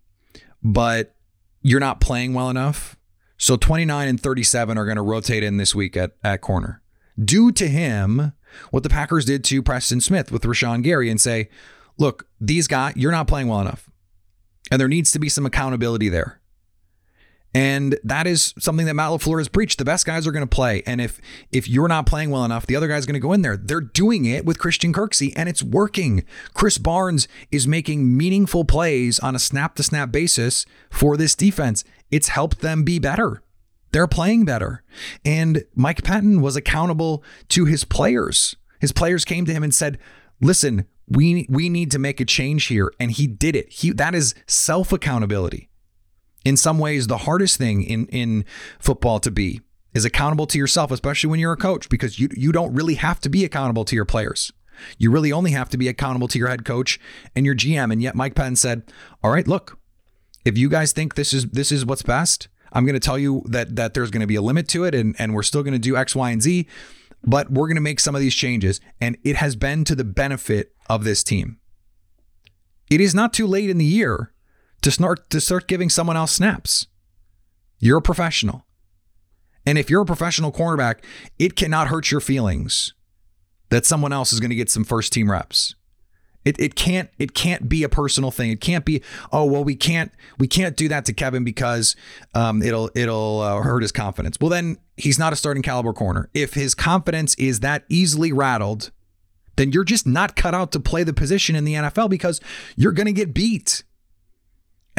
but 0.63 1.15
you're 1.61 1.79
not 1.79 2.01
playing 2.01 2.33
well 2.33 2.49
enough. 2.49 2.95
So 3.37 3.55
29 3.55 4.07
and 4.07 4.19
37 4.19 4.77
are 4.77 4.85
going 4.85 4.97
to 4.97 5.01
rotate 5.01 5.43
in 5.43 5.57
this 5.57 5.73
week 5.73 5.95
at, 5.95 6.11
at 6.23 6.41
corner. 6.41 6.81
Due 7.23 7.51
to 7.53 7.67
him, 7.67 8.33
what 8.71 8.83
the 8.83 8.89
Packers 8.89 9.25
did 9.25 9.43
to 9.45 9.63
Preston 9.63 10.01
Smith 10.01 10.31
with 10.31 10.43
Rashan 10.43 10.83
Gary 10.83 11.09
and 11.09 11.19
say, 11.21 11.49
look, 11.97 12.27
these 12.39 12.67
guys, 12.67 12.95
you're 12.95 13.11
not 13.11 13.27
playing 13.27 13.47
well 13.47 13.61
enough. 13.61 13.89
And 14.71 14.79
there 14.79 14.87
needs 14.87 15.11
to 15.11 15.19
be 15.19 15.29
some 15.29 15.45
accountability 15.45 16.09
there. 16.09 16.38
And 17.53 17.97
that 18.03 18.27
is 18.27 18.53
something 18.59 18.85
that 18.85 18.93
Matt 18.93 19.09
LaFleur 19.09 19.39
has 19.39 19.47
preached. 19.47 19.79
The 19.79 19.85
best 19.85 20.05
guys 20.05 20.27
are 20.27 20.31
going 20.31 20.47
to 20.47 20.55
play. 20.55 20.83
And 20.85 21.01
if 21.01 21.19
if 21.51 21.67
you're 21.67 21.87
not 21.87 22.05
playing 22.05 22.29
well 22.29 22.45
enough, 22.45 22.67
the 22.67 22.75
other 22.75 22.87
guy's 22.87 23.07
going 23.07 23.15
to 23.15 23.19
go 23.19 23.33
in 23.33 23.41
there. 23.41 23.57
They're 23.57 23.81
doing 23.81 24.25
it 24.25 24.45
with 24.45 24.59
Christian 24.59 24.93
Kirksey, 24.93 25.33
and 25.35 25.49
it's 25.49 25.63
working. 25.63 26.23
Krys 26.53 26.81
Barnes 26.81 27.27
is 27.51 27.67
making 27.67 28.15
meaningful 28.15 28.65
plays 28.65 29.19
on 29.19 29.35
a 29.35 29.39
snap 29.39 29.75
to 29.75 29.83
snap 29.83 30.11
basis 30.11 30.65
for 30.91 31.17
this 31.17 31.33
defense. 31.33 31.83
It's 32.11 32.29
helped 32.29 32.61
them 32.61 32.83
be 32.83 32.99
better. 32.99 33.41
They're 33.91 34.07
playing 34.07 34.45
better. 34.45 34.83
And 35.25 35.63
Mike 35.73 36.03
Pettine 36.03 36.41
was 36.41 36.55
accountable 36.55 37.23
to 37.49 37.65
his 37.65 37.83
players. 37.83 38.55
His 38.79 38.91
players 38.91 39.25
came 39.25 39.45
to 39.45 39.53
him 39.53 39.63
and 39.63 39.73
said, 39.73 39.97
"Listen, 40.39 40.85
we 41.07 41.47
we 41.49 41.67
need 41.69 41.89
to 41.91 41.99
make 41.99 42.19
a 42.19 42.25
change 42.25 42.65
here." 42.65 42.91
And 42.99 43.09
he 43.11 43.25
did 43.25 43.55
it. 43.55 43.71
He 43.71 43.91
that 43.93 44.13
is 44.13 44.35
self-accountability. 44.45 45.68
In 46.49 46.57
some 46.57 46.79
ways 46.79 47.05
the 47.05 47.19
hardest 47.19 47.57
thing 47.57 47.83
in 47.83 48.07
in 48.07 48.43
football 48.79 49.19
to 49.19 49.29
be 49.29 49.61
is 49.93 50.03
accountable 50.03 50.47
to 50.47 50.57
yourself, 50.57 50.89
especially 50.89 51.29
when 51.29 51.39
you're 51.39 51.53
a 51.53 51.57
coach 51.57 51.89
because 51.89 52.19
you 52.19 52.27
you 52.35 52.51
don't 52.51 52.73
really 52.73 52.95
have 52.95 53.19
to 53.19 53.29
be 53.29 53.45
accountable 53.45 53.85
to 53.85 53.95
your 53.95 54.03
players. 54.03 54.51
You 54.97 55.11
really 55.11 55.31
only 55.31 55.51
have 55.51 55.69
to 55.69 55.77
be 55.77 55.87
accountable 55.87 56.27
to 56.29 56.39
your 56.39 56.47
head 56.47 56.65
coach 56.65 56.99
and 57.35 57.45
your 57.45 57.53
GM. 57.53 57.91
And 57.91 58.01
yet 58.01 58.15
Mike 58.15 58.33
Pettine 58.33 58.57
said, 58.57 58.81
"All 59.23 59.29
right, 59.29 59.47
look, 59.47 59.77
if 60.43 60.57
you 60.57 60.69
guys 60.69 60.91
think 60.91 61.13
this 61.13 61.33
is 61.33 61.45
this 61.51 61.71
is 61.71 61.85
what's 61.85 62.01
best, 62.01 62.47
I'm 62.73 62.83
going 62.83 62.95
to 62.95 62.99
tell 62.99 63.19
you 63.19 63.43
that 63.45 63.75
that 63.75 63.93
there's 63.93 64.09
going 64.09 64.21
to 64.21 64.33
be 64.33 64.35
a 64.35 64.41
limit 64.41 64.67
to 64.69 64.85
it, 64.85 64.95
and 64.95 65.15
and 65.19 65.35
we're 65.35 65.43
still 65.43 65.61
going 65.61 65.73
to 65.73 65.77
do 65.77 65.95
X, 65.95 66.15
Y, 66.15 66.31
and 66.31 66.41
Z, 66.41 66.65
but 67.23 67.51
we're 67.51 67.67
going 67.67 67.75
to 67.75 67.89
make 67.89 67.99
some 67.99 68.15
of 68.15 68.21
these 68.21 68.33
changes, 68.33 68.81
and 68.99 69.19
it 69.23 69.35
has 69.35 69.55
been 69.55 69.83
to 69.83 69.93
the 69.93 70.03
benefit 70.03 70.73
of 70.89 71.03
this 71.03 71.23
team. 71.23 71.59
It 72.89 73.01
is 73.01 73.13
not 73.13 73.33
too 73.33 73.45
late 73.45 73.69
in 73.69 73.77
the 73.77 73.85
year 73.85 74.33
to 74.81 74.91
start 74.91 75.29
to 75.29 75.41
start 75.41 75.67
giving 75.67 75.89
someone 75.89 76.17
else 76.17 76.31
snaps. 76.31 76.87
You're 77.79 77.97
a 77.97 78.01
professional. 78.01 78.65
And 79.65 79.77
if 79.77 79.89
you're 79.89 80.01
a 80.01 80.05
professional 80.05 80.51
cornerback, 80.51 81.03
it 81.37 81.55
cannot 81.55 81.89
hurt 81.89 82.11
your 82.11 82.21
feelings 82.21 82.93
that 83.69 83.85
someone 83.85 84.11
else 84.11 84.33
is 84.33 84.39
going 84.39 84.49
to 84.49 84.55
get 84.55 84.69
some 84.69 84.83
first 84.83 85.13
team 85.13 85.29
reps. 85.29 85.75
It, 86.45 86.59
it 86.59 86.75
can't 86.75 87.09
it 87.19 87.33
can't 87.33 87.67
be 87.67 87.83
a 87.83 87.89
personal 87.89 88.31
thing. 88.31 88.49
It 88.49 88.61
can't 88.61 88.85
be 88.85 89.03
oh 89.31 89.45
well 89.45 89.63
we 89.63 89.75
can't 89.75 90.11
we 90.37 90.47
can't 90.47 90.77
do 90.77 90.87
that 90.87 91.05
to 91.05 91.13
Kevin 91.13 91.43
because 91.43 91.95
um, 92.33 92.61
it'll 92.61 92.89
it'll 92.95 93.41
uh, 93.41 93.61
hurt 93.61 93.81
his 93.81 93.91
confidence. 93.91 94.37
Well 94.39 94.49
then 94.49 94.77
he's 94.95 95.19
not 95.19 95.33
a 95.33 95.35
starting 95.35 95.61
caliber 95.61 95.93
corner. 95.93 96.29
If 96.33 96.53
his 96.53 96.73
confidence 96.73 97.35
is 97.35 97.59
that 97.59 97.83
easily 97.89 98.31
rattled, 98.31 98.91
then 99.57 99.73
you're 99.73 99.83
just 99.83 100.07
not 100.07 100.37
cut 100.37 100.55
out 100.55 100.71
to 100.71 100.79
play 100.79 101.03
the 101.03 101.13
position 101.13 101.55
in 101.55 101.65
the 101.65 101.73
NFL 101.73 102.09
because 102.09 102.39
you're 102.77 102.93
going 102.93 103.07
to 103.07 103.13
get 103.13 103.33
beat. 103.33 103.83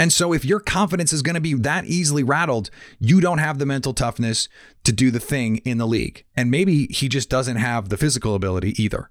And 0.01 0.15
so 0.15 0.33
if 0.33 0.47
your 0.47 0.61
confidence 0.61 1.13
is 1.13 1.21
going 1.21 1.35
to 1.35 1.43
be 1.43 1.53
that 1.53 1.85
easily 1.85 2.23
rattled, 2.23 2.71
you 2.99 3.21
don't 3.21 3.37
have 3.37 3.59
the 3.59 3.67
mental 3.67 3.93
toughness 3.93 4.49
to 4.85 4.93
do 4.93 5.11
the 5.11 5.21
thing 5.21 5.59
in 5.59 5.77
the 5.77 5.87
league. 5.87 6.25
And 6.35 6.51
maybe 6.51 6.87
he 6.87 7.07
just 7.07 7.29
doesn't 7.29 7.57
have 7.57 7.91
the 7.91 7.99
physical 7.99 8.35
ability 8.35 8.83
either. 8.83 9.11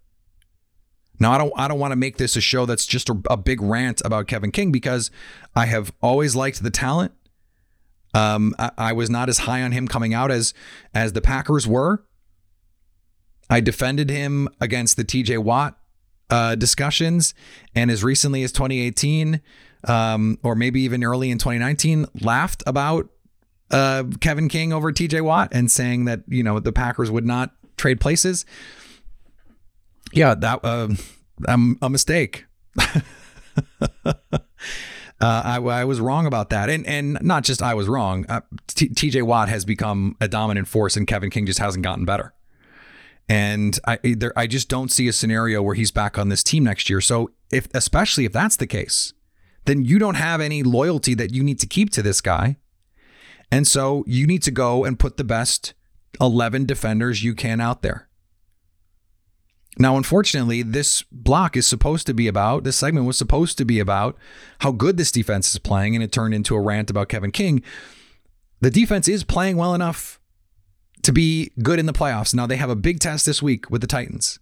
Now, 1.19 1.33
I 1.33 1.37
don't 1.37 1.53
I 1.55 1.67
don't 1.67 1.77
want 1.77 1.91
to 1.91 1.95
make 1.95 2.17
this 2.17 2.35
a 2.35 2.41
show 2.41 2.65
that's 2.65 2.87
just 2.87 3.07
a, 3.07 3.21
a, 3.29 3.37
big 3.37 3.61
rant 3.61 4.01
about 4.03 4.25
Kevin 4.25 4.51
King 4.51 4.71
because 4.71 5.11
I 5.55 5.67
have 5.67 5.93
always 6.01 6.35
liked 6.35 6.63
the 6.63 6.71
talent. 6.71 7.11
Um, 8.15 8.55
I, 8.57 8.71
I 8.75 8.93
was 8.93 9.11
not 9.11 9.29
as 9.29 9.39
high 9.39 9.61
on 9.61 9.71
him 9.71 9.87
coming 9.87 10.15
out 10.15 10.31
as 10.31 10.55
as 10.91 11.13
the 11.13 11.21
Packers 11.21 11.67
were. 11.67 12.03
I 13.47 13.59
defended 13.59 14.09
him 14.09 14.49
against 14.59 14.97
the 14.97 15.05
TJ 15.05 15.37
Watt 15.37 15.78
uh, 16.29 16.55
discussions, 16.55 17.33
and 17.75 17.89
as 17.91 18.03
recently 18.03 18.43
as 18.43 18.51
2018, 18.51 19.41
um, 19.87 20.37
or 20.43 20.55
maybe 20.55 20.81
even 20.81 21.03
early 21.03 21.31
in 21.31 21.37
2019, 21.37 22.05
laughed 22.21 22.63
about 22.67 23.09
uh, 23.71 24.03
Kevin 24.19 24.49
King 24.49 24.73
over 24.73 24.91
TJ 24.91 25.21
Watt 25.21 25.49
and 25.51 25.69
saying 25.69 26.05
that 26.05 26.21
you 26.27 26.43
know 26.43 26.59
the 26.59 26.71
Packers 26.71 27.11
would 27.11 27.25
not 27.25 27.51
trade 27.77 28.01
places 28.01 28.45
yeah, 30.11 30.35
that 30.35 30.59
uh, 30.63 30.89
I'm 31.47 31.77
a 31.81 31.89
mistake. 31.89 32.45
uh, 34.05 34.13
I, 35.19 35.57
I, 35.57 35.83
was 35.85 35.99
wrong 35.99 36.25
about 36.25 36.49
that, 36.49 36.69
and 36.69 36.85
and 36.87 37.17
not 37.21 37.43
just 37.43 37.61
I 37.61 37.73
was 37.73 37.87
wrong. 37.87 38.25
Uh, 38.27 38.41
T.J. 38.67 39.21
Watt 39.21 39.49
has 39.49 39.65
become 39.65 40.15
a 40.19 40.27
dominant 40.27 40.67
force, 40.67 40.95
and 40.97 41.07
Kevin 41.07 41.29
King 41.29 41.45
just 41.45 41.59
hasn't 41.59 41.83
gotten 41.83 42.05
better. 42.05 42.33
And 43.31 43.79
I 43.85 43.99
there, 44.03 44.33
I 44.35 44.47
just 44.47 44.69
don't 44.69 44.91
see 44.91 45.07
a 45.07 45.13
scenario 45.13 45.61
where 45.61 45.75
he's 45.75 45.91
back 45.91 46.17
on 46.17 46.29
this 46.29 46.43
team 46.43 46.63
next 46.63 46.89
year. 46.89 46.99
So 46.99 47.29
if 47.51 47.67
especially 47.75 48.25
if 48.25 48.33
that's 48.33 48.57
the 48.57 48.65
case, 48.65 49.13
then 49.65 49.85
you 49.85 49.99
don't 49.99 50.15
have 50.15 50.41
any 50.41 50.63
loyalty 50.63 51.13
that 51.13 51.31
you 51.31 51.43
need 51.43 51.59
to 51.59 51.67
keep 51.67 51.91
to 51.91 52.01
this 52.01 52.21
guy, 52.21 52.57
and 53.51 53.67
so 53.67 54.03
you 54.07 54.25
need 54.25 54.41
to 54.43 54.51
go 54.51 54.83
and 54.83 54.97
put 54.97 55.17
the 55.17 55.23
best 55.23 55.75
eleven 56.19 56.65
defenders 56.65 57.23
you 57.23 57.35
can 57.35 57.61
out 57.61 57.83
there. 57.83 58.07
Now, 59.77 59.95
unfortunately, 59.95 60.63
this 60.63 61.03
block 61.11 61.55
is 61.55 61.67
supposed 61.67 62.07
to 62.07 62.13
be 62.13 62.27
about, 62.27 62.63
this 62.63 62.75
segment 62.75 63.05
was 63.05 63.17
supposed 63.17 63.57
to 63.59 63.65
be 63.65 63.79
about 63.79 64.17
how 64.61 64.71
good 64.71 64.97
this 64.97 65.11
defense 65.11 65.51
is 65.51 65.59
playing, 65.59 65.95
and 65.95 66.03
it 66.03 66.11
turned 66.11 66.33
into 66.33 66.55
a 66.55 66.59
rant 66.59 66.89
about 66.89 67.07
Kevin 67.09 67.31
King. 67.31 67.61
The 68.59 68.71
defense 68.71 69.07
is 69.07 69.23
playing 69.23 69.55
well 69.55 69.73
enough 69.75 70.18
to 71.03 71.11
be 71.11 71.51
good 71.61 71.79
in 71.79 71.85
the 71.85 71.93
playoffs. 71.93 72.33
Now, 72.33 72.45
they 72.45 72.57
have 72.57 72.69
a 72.69 72.75
big 72.75 72.99
test 72.99 73.25
this 73.25 73.41
week 73.41 73.69
with 73.69 73.81
the 73.81 73.87
Titans. 73.87 74.39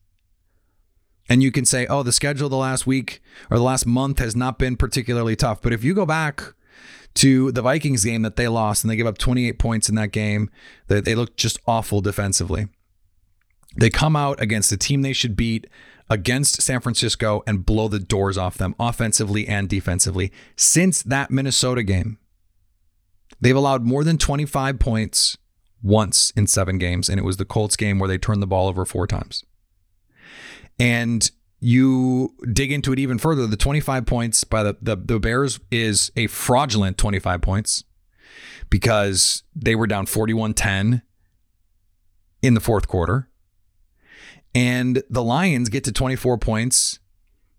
And 1.30 1.44
you 1.44 1.52
can 1.52 1.66
say, 1.66 1.86
oh, 1.88 2.04
the 2.04 2.12
schedule 2.12 2.50
the 2.50 2.56
last 2.56 2.88
week 2.88 3.22
or 3.52 3.58
the 3.58 3.64
last 3.64 3.86
month 3.86 4.20
has 4.20 4.36
not 4.36 4.58
been 4.58 4.78
particularly 4.78 5.36
tough. 5.36 5.62
But 5.62 5.74
if 5.74 5.84
you 5.84 5.94
go 5.94 6.06
back 6.06 6.54
to 7.16 7.52
the 7.52 7.62
Vikings 7.62 8.06
game 8.06 8.22
that 8.22 8.36
they 8.36 8.48
lost 8.48 8.84
and 8.84 8.92
they 8.92 8.96
gave 8.96 9.08
up 9.08 9.18
28 9.18 9.60
points 9.60 9.90
in 9.90 9.96
that 9.96 10.12
game, 10.12 10.50
that 10.88 11.04
they 11.04 11.16
looked 11.16 11.38
just 11.38 11.60
awful 11.68 12.00
defensively. 12.00 12.68
They 13.76 13.90
come 13.90 14.16
out 14.16 14.42
against 14.42 14.72
a 14.72 14.78
team 14.78 15.02
they 15.02 15.14
should 15.14 15.36
beat 15.36 15.68
against 16.10 16.62
San 16.62 16.80
Francisco 16.80 17.44
and 17.46 17.66
blow 17.66 17.88
the 17.88 18.00
doors 18.00 18.38
off 18.38 18.58
them 18.58 18.76
offensively 18.80 19.48
and 19.48 19.68
defensively. 19.68 20.32
Since 20.56 21.04
that 21.04 21.30
Minnesota 21.30 21.84
game, 21.84 22.18
they've 23.42 23.56
allowed 23.56 23.84
more 23.84 24.04
than 24.04 24.18
25 24.18 24.80
points 24.80 25.38
once 25.82 26.32
in 26.32 26.48
seven 26.48 26.78
games, 26.78 27.10
and 27.10 27.20
it 27.20 27.24
was 27.24 27.38
the 27.38 27.46
Colts 27.46 27.76
game 27.76 28.00
where 28.00 28.08
they 28.08 28.18
turned 28.18 28.42
the 28.42 28.48
ball 28.48 28.68
over 28.68 28.86
four 28.86 29.08
times. 29.08 29.44
And 30.80 31.30
you 31.60 32.36
dig 32.52 32.72
into 32.72 32.94
it 32.94 33.00
even 33.00 33.18
further, 33.18 33.48
the 33.48 33.58
25 33.58 34.06
points 34.06 34.44
by 34.44 34.64
the, 34.64 34.78
the, 34.82 34.96
the 34.96 35.20
Bears 35.20 35.60
is 35.72 36.12
a 36.16 36.28
fraudulent 36.28 36.98
25 36.98 37.42
points 37.42 37.84
because 38.70 39.44
they 39.56 39.76
were 39.76 39.88
down 39.88 40.06
41 40.06 40.54
10 40.54 41.02
in 42.42 42.54
the 42.54 42.60
fourth 42.60 42.88
quarter. 42.88 43.30
And 44.54 45.04
the 45.10 45.24
Lions 45.24 45.70
get 45.70 45.84
to 45.86 45.92
24 45.92 46.38
points 46.38 47.00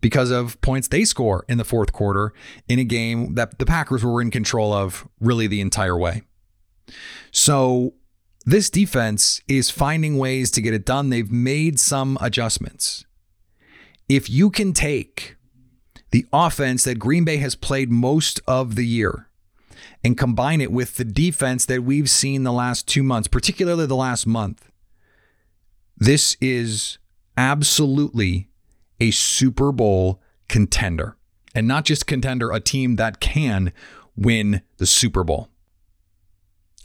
because 0.01 0.31
of 0.31 0.61
points 0.61 0.89
they 0.89 1.05
score 1.05 1.45
in 1.49 1.59
the 1.59 1.65
fourth 1.65 1.93
quarter 1.93 2.33
in 2.69 2.79
a 2.79 2.85
game 2.85 3.35
that 3.35 3.59
the 3.59 3.67
Packers 3.67 4.05
were 4.05 4.21
in 4.23 4.31
control 4.31 4.73
of 4.73 5.09
really 5.21 5.47
the 5.47 5.61
entire 5.61 5.99
way. 5.99 6.23
So 7.31 7.95
this 8.49 8.71
defense 8.71 9.43
is 9.47 9.69
finding 9.69 10.17
ways 10.17 10.51
to 10.51 10.63
get 10.63 10.73
it 10.73 10.87
done. 10.87 11.11
They've 11.11 11.31
made 11.31 11.79
some 11.79 12.17
adjustments. 12.19 13.05
If 14.09 14.31
you 14.31 14.49
can 14.49 14.73
take 14.73 15.37
the 16.13 16.25
offense 16.33 16.85
that 16.85 16.99
Green 16.99 17.25
Bay 17.25 17.37
has 17.37 17.55
played 17.55 17.91
most 17.91 18.41
of 18.47 18.75
the 18.75 18.87
year 18.87 19.29
and 20.03 20.17
combine 20.17 20.63
it 20.63 20.73
with 20.73 20.97
the 20.97 21.05
defense 21.05 21.67
that 21.67 21.83
we've 21.83 22.09
seen 22.09 22.45
the 22.45 22.53
last 22.53 22.89
two 22.89 23.03
months, 23.03 23.29
particularly 23.29 23.85
the 23.85 23.95
last 23.95 24.27
month, 24.27 24.71
this 25.99 26.35
is 26.41 26.97
absolutely 27.37 28.49
a 28.99 29.11
Super 29.11 29.73
Bowl 29.73 30.23
contender. 30.49 31.19
And 31.55 31.69
not 31.69 31.85
just 31.85 32.07
contender, 32.07 32.51
a 32.51 32.61
team 32.61 32.97
that 32.97 33.21
can 33.21 33.75
win 34.17 34.63
the 34.79 34.87
Super 34.87 35.23
Bowl. 35.23 35.51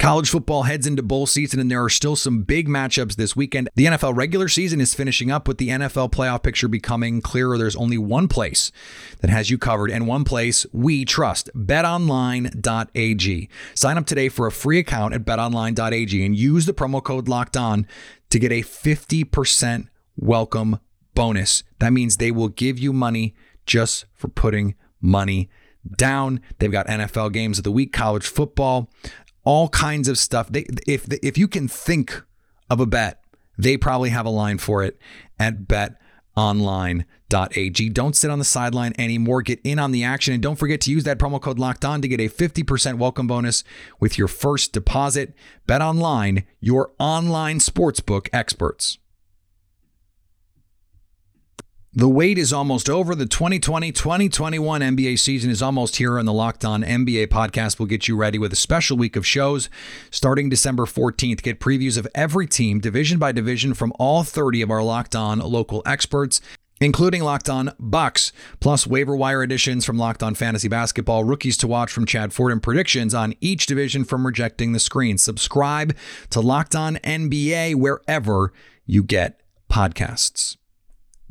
College 0.03 0.29
football 0.29 0.63
heads 0.63 0.85
into 0.85 1.01
bowl 1.01 1.25
season, 1.25 1.61
and 1.61 1.71
there 1.71 1.81
are 1.81 1.89
still 1.89 2.17
some 2.17 2.41
big 2.41 2.67
matchups 2.67 3.15
this 3.15 3.37
weekend. 3.37 3.69
The 3.75 3.85
NFL 3.85 4.17
regular 4.17 4.49
season 4.49 4.81
is 4.81 4.93
finishing 4.93 5.31
up 5.31 5.47
with 5.47 5.59
the 5.59 5.69
NFL 5.69 6.11
playoff 6.11 6.43
picture 6.43 6.67
becoming 6.67 7.21
clearer. 7.21 7.57
There's 7.57 7.77
only 7.77 7.97
one 7.97 8.27
place 8.27 8.69
that 9.21 9.29
has 9.29 9.49
you 9.49 9.57
covered, 9.57 9.89
and 9.89 10.05
one 10.05 10.25
place 10.25 10.65
we 10.73 11.05
trust 11.05 11.49
betonline.ag. 11.55 13.49
Sign 13.75 13.97
up 13.97 14.05
today 14.05 14.27
for 14.27 14.45
a 14.45 14.51
free 14.51 14.77
account 14.77 15.13
at 15.13 15.23
betonline.ag 15.23 16.25
and 16.25 16.35
use 16.35 16.65
the 16.65 16.73
promo 16.73 17.01
code 17.01 17.29
locked 17.29 17.55
on 17.55 17.87
to 18.29 18.39
get 18.39 18.51
a 18.51 18.61
50% 18.61 19.87
welcome 20.17 20.79
bonus. 21.15 21.63
That 21.79 21.93
means 21.93 22.17
they 22.17 22.31
will 22.31 22.49
give 22.49 22.77
you 22.77 22.91
money 22.91 23.35
just 23.65 24.03
for 24.13 24.27
putting 24.27 24.75
money 24.99 25.49
down. 25.97 26.41
They've 26.59 26.71
got 26.71 26.87
NFL 26.87 27.33
games 27.33 27.57
of 27.57 27.63
the 27.63 27.71
week, 27.71 27.93
college 27.93 28.27
football, 28.27 28.89
all 29.43 29.69
kinds 29.69 30.07
of 30.07 30.17
stuff. 30.17 30.49
They, 30.49 30.65
if 30.87 31.07
if 31.23 31.37
you 31.37 31.47
can 31.47 31.67
think 31.67 32.21
of 32.69 32.79
a 32.79 32.85
bet, 32.85 33.23
they 33.57 33.77
probably 33.77 34.09
have 34.09 34.25
a 34.25 34.29
line 34.29 34.57
for 34.57 34.83
it 34.83 34.99
at 35.39 35.67
betonline.ag. 35.67 37.05
Don't 37.89 38.15
sit 38.15 38.31
on 38.31 38.39
the 38.39 38.45
sideline 38.45 38.93
anymore. 38.97 39.41
Get 39.41 39.59
in 39.63 39.79
on 39.79 39.91
the 39.91 40.03
action 40.03 40.33
and 40.33 40.41
don't 40.41 40.55
forget 40.55 40.81
to 40.81 40.91
use 40.91 41.03
that 41.03 41.19
promo 41.19 41.41
code 41.41 41.59
locked 41.59 41.85
on 41.85 42.01
to 42.01 42.07
get 42.07 42.19
a 42.19 42.29
50% 42.29 42.97
welcome 42.97 43.27
bonus 43.27 43.63
with 43.99 44.17
your 44.17 44.27
first 44.27 44.73
deposit. 44.73 45.33
Bet 45.67 45.81
online, 45.81 46.45
your 46.59 46.91
online 46.99 47.59
sportsbook 47.59 48.29
experts. 48.33 48.97
The 51.95 52.09
wait 52.09 52.39
is 52.39 52.51
almost 52.51 52.89
over. 52.89 53.13
The 53.13 53.27
2020 53.27 53.91
2021 53.91 54.81
NBA 54.81 55.19
season 55.19 55.51
is 55.51 55.61
almost 55.61 55.97
here, 55.97 56.17
and 56.17 56.27
the 56.27 56.33
Locked 56.33 56.65
On 56.65 56.81
NBA 56.81 57.27
podcast 57.27 57.77
will 57.77 57.85
get 57.85 58.07
you 58.07 58.15
ready 58.15 58.39
with 58.39 58.51
a 58.51 58.55
special 58.55 58.97
week 58.97 59.15
of 59.15 59.27
shows 59.27 59.69
starting 60.09 60.49
December 60.49 60.85
14th. 60.85 61.43
Get 61.43 61.59
previews 61.59 61.95
of 61.95 62.07
every 62.15 62.47
team, 62.47 62.79
division 62.79 63.19
by 63.19 63.31
division, 63.31 63.75
from 63.75 63.93
all 63.99 64.23
30 64.23 64.63
of 64.63 64.71
our 64.71 64.81
Locked 64.81 65.15
On 65.15 65.37
local 65.37 65.83
experts 65.85 66.41
including 66.81 67.23
Locked 67.23 67.49
On 67.49 67.71
Bucks, 67.79 68.33
plus 68.59 68.85
waiver 68.85 69.15
wire 69.15 69.41
additions 69.43 69.85
from 69.85 69.97
Locked 69.97 70.23
On 70.23 70.35
Fantasy 70.35 70.67
Basketball, 70.67 71.23
rookies 71.23 71.55
to 71.57 71.67
watch 71.67 71.91
from 71.91 72.05
Chad 72.05 72.33
Ford, 72.33 72.51
and 72.51 72.61
predictions 72.61 73.13
on 73.13 73.35
each 73.39 73.67
division 73.67 74.03
from 74.03 74.25
Rejecting 74.25 74.73
the 74.73 74.79
Screen. 74.79 75.17
Subscribe 75.17 75.95
to 76.31 76.41
Locked 76.41 76.75
On 76.75 76.97
NBA 76.97 77.75
wherever 77.75 78.51
you 78.85 79.03
get 79.03 79.39
podcasts. 79.71 80.57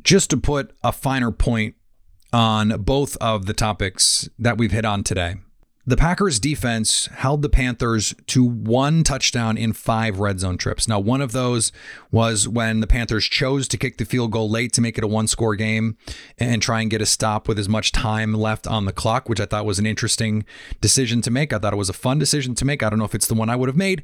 Just 0.03 0.29
to 0.31 0.37
put 0.37 0.71
a 0.83 0.91
finer 0.91 1.31
point 1.31 1.75
on 2.31 2.81
both 2.81 3.15
of 3.17 3.45
the 3.45 3.53
topics 3.53 4.27
that 4.39 4.57
we've 4.57 4.71
hit 4.71 4.85
on 4.85 5.03
today. 5.03 5.35
The 5.85 5.97
Packers 5.97 6.39
defense 6.39 7.07
held 7.07 7.41
the 7.41 7.49
Panthers 7.49 8.15
to 8.27 8.41
one 8.41 9.03
touchdown 9.03 9.57
in 9.57 9.73
five 9.73 10.17
red 10.19 10.39
zone 10.39 10.57
trips. 10.57 10.87
Now, 10.87 10.97
one 10.97 11.19
of 11.19 11.33
those 11.33 11.73
was 12.09 12.47
when 12.47 12.79
the 12.79 12.87
Panthers 12.87 13.25
chose 13.25 13.67
to 13.67 13.77
kick 13.77 13.97
the 13.97 14.05
field 14.05 14.31
goal 14.31 14.49
late 14.49 14.71
to 14.73 14.81
make 14.81 14.97
it 14.97 15.03
a 15.03 15.07
one 15.07 15.27
score 15.27 15.57
game 15.57 15.97
and 16.37 16.61
try 16.61 16.79
and 16.79 16.89
get 16.89 17.01
a 17.01 17.05
stop 17.05 17.49
with 17.49 17.59
as 17.59 17.67
much 17.67 17.91
time 17.91 18.33
left 18.33 18.65
on 18.65 18.85
the 18.85 18.93
clock, 18.93 19.27
which 19.27 19.41
I 19.41 19.45
thought 19.45 19.65
was 19.65 19.77
an 19.77 19.85
interesting 19.85 20.45
decision 20.79 21.21
to 21.21 21.31
make. 21.31 21.51
I 21.51 21.59
thought 21.59 21.73
it 21.73 21.77
was 21.77 21.89
a 21.89 21.93
fun 21.93 22.17
decision 22.17 22.55
to 22.55 22.65
make. 22.65 22.81
I 22.81 22.89
don't 22.89 22.99
know 22.99 23.05
if 23.05 23.15
it's 23.15 23.27
the 23.27 23.33
one 23.33 23.49
I 23.49 23.57
would 23.57 23.67
have 23.67 23.75
made. 23.75 24.03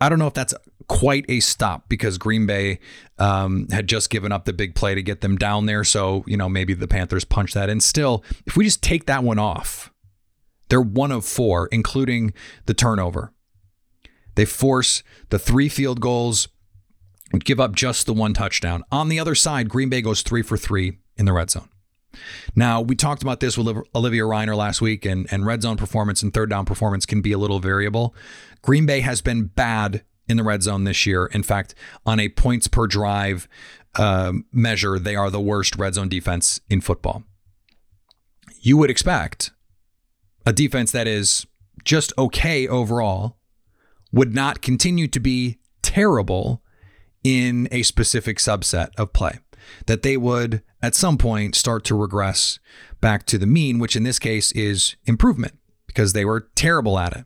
I 0.00 0.08
don't 0.08 0.18
know 0.18 0.26
if 0.26 0.34
that's 0.34 0.54
quite 0.88 1.24
a 1.28 1.40
stop 1.40 1.88
because 1.88 2.18
Green 2.18 2.46
Bay 2.46 2.78
um, 3.18 3.66
had 3.70 3.88
just 3.88 4.10
given 4.10 4.32
up 4.32 4.44
the 4.44 4.52
big 4.52 4.74
play 4.74 4.94
to 4.94 5.02
get 5.02 5.20
them 5.20 5.36
down 5.36 5.66
there. 5.66 5.84
So, 5.84 6.24
you 6.26 6.36
know, 6.36 6.48
maybe 6.48 6.74
the 6.74 6.88
Panthers 6.88 7.24
punch 7.24 7.54
that 7.54 7.68
in. 7.68 7.80
Still, 7.80 8.24
if 8.46 8.56
we 8.56 8.64
just 8.64 8.82
take 8.82 9.06
that 9.06 9.22
one 9.22 9.38
off, 9.38 9.90
they're 10.68 10.80
one 10.80 11.12
of 11.12 11.24
four, 11.24 11.68
including 11.68 12.32
the 12.66 12.74
turnover. 12.74 13.32
They 14.34 14.44
force 14.44 15.02
the 15.30 15.38
three 15.38 15.68
field 15.68 16.00
goals 16.00 16.48
and 17.32 17.44
give 17.44 17.58
up 17.58 17.74
just 17.74 18.06
the 18.06 18.12
one 18.12 18.34
touchdown. 18.34 18.84
On 18.92 19.08
the 19.08 19.18
other 19.18 19.34
side, 19.34 19.68
Green 19.68 19.88
Bay 19.88 20.02
goes 20.02 20.22
three 20.22 20.42
for 20.42 20.56
three 20.56 20.98
in 21.16 21.24
the 21.24 21.32
red 21.32 21.50
zone. 21.50 21.68
Now, 22.54 22.80
we 22.80 22.94
talked 22.94 23.22
about 23.22 23.40
this 23.40 23.56
with 23.56 23.76
Olivia 23.94 24.22
Reiner 24.22 24.56
last 24.56 24.80
week, 24.80 25.04
and, 25.04 25.26
and 25.30 25.46
red 25.46 25.62
zone 25.62 25.76
performance 25.76 26.22
and 26.22 26.32
third 26.32 26.50
down 26.50 26.64
performance 26.64 27.06
can 27.06 27.20
be 27.20 27.32
a 27.32 27.38
little 27.38 27.58
variable. 27.58 28.14
Green 28.62 28.86
Bay 28.86 29.00
has 29.00 29.20
been 29.20 29.44
bad 29.44 30.02
in 30.28 30.36
the 30.36 30.42
red 30.42 30.62
zone 30.62 30.84
this 30.84 31.06
year. 31.06 31.26
In 31.26 31.42
fact, 31.42 31.74
on 32.04 32.18
a 32.18 32.28
points 32.28 32.68
per 32.68 32.86
drive 32.86 33.48
uh, 33.94 34.32
measure, 34.52 34.98
they 34.98 35.16
are 35.16 35.30
the 35.30 35.40
worst 35.40 35.76
red 35.76 35.94
zone 35.94 36.08
defense 36.08 36.60
in 36.68 36.80
football. 36.80 37.24
You 38.60 38.76
would 38.76 38.90
expect 38.90 39.52
a 40.44 40.52
defense 40.52 40.92
that 40.92 41.06
is 41.06 41.46
just 41.84 42.12
okay 42.18 42.66
overall 42.66 43.36
would 44.12 44.34
not 44.34 44.62
continue 44.62 45.08
to 45.08 45.20
be 45.20 45.58
terrible 45.82 46.62
in 47.22 47.68
a 47.70 47.82
specific 47.82 48.38
subset 48.38 48.90
of 48.96 49.12
play. 49.12 49.38
That 49.86 50.02
they 50.02 50.16
would 50.16 50.62
at 50.82 50.94
some 50.94 51.18
point 51.18 51.54
start 51.54 51.84
to 51.84 51.94
regress 51.94 52.58
back 53.00 53.26
to 53.26 53.38
the 53.38 53.46
mean, 53.46 53.78
which 53.78 53.96
in 53.96 54.02
this 54.02 54.18
case 54.18 54.52
is 54.52 54.96
improvement 55.04 55.58
because 55.86 56.12
they 56.12 56.24
were 56.24 56.48
terrible 56.54 56.98
at 56.98 57.16
it. 57.16 57.24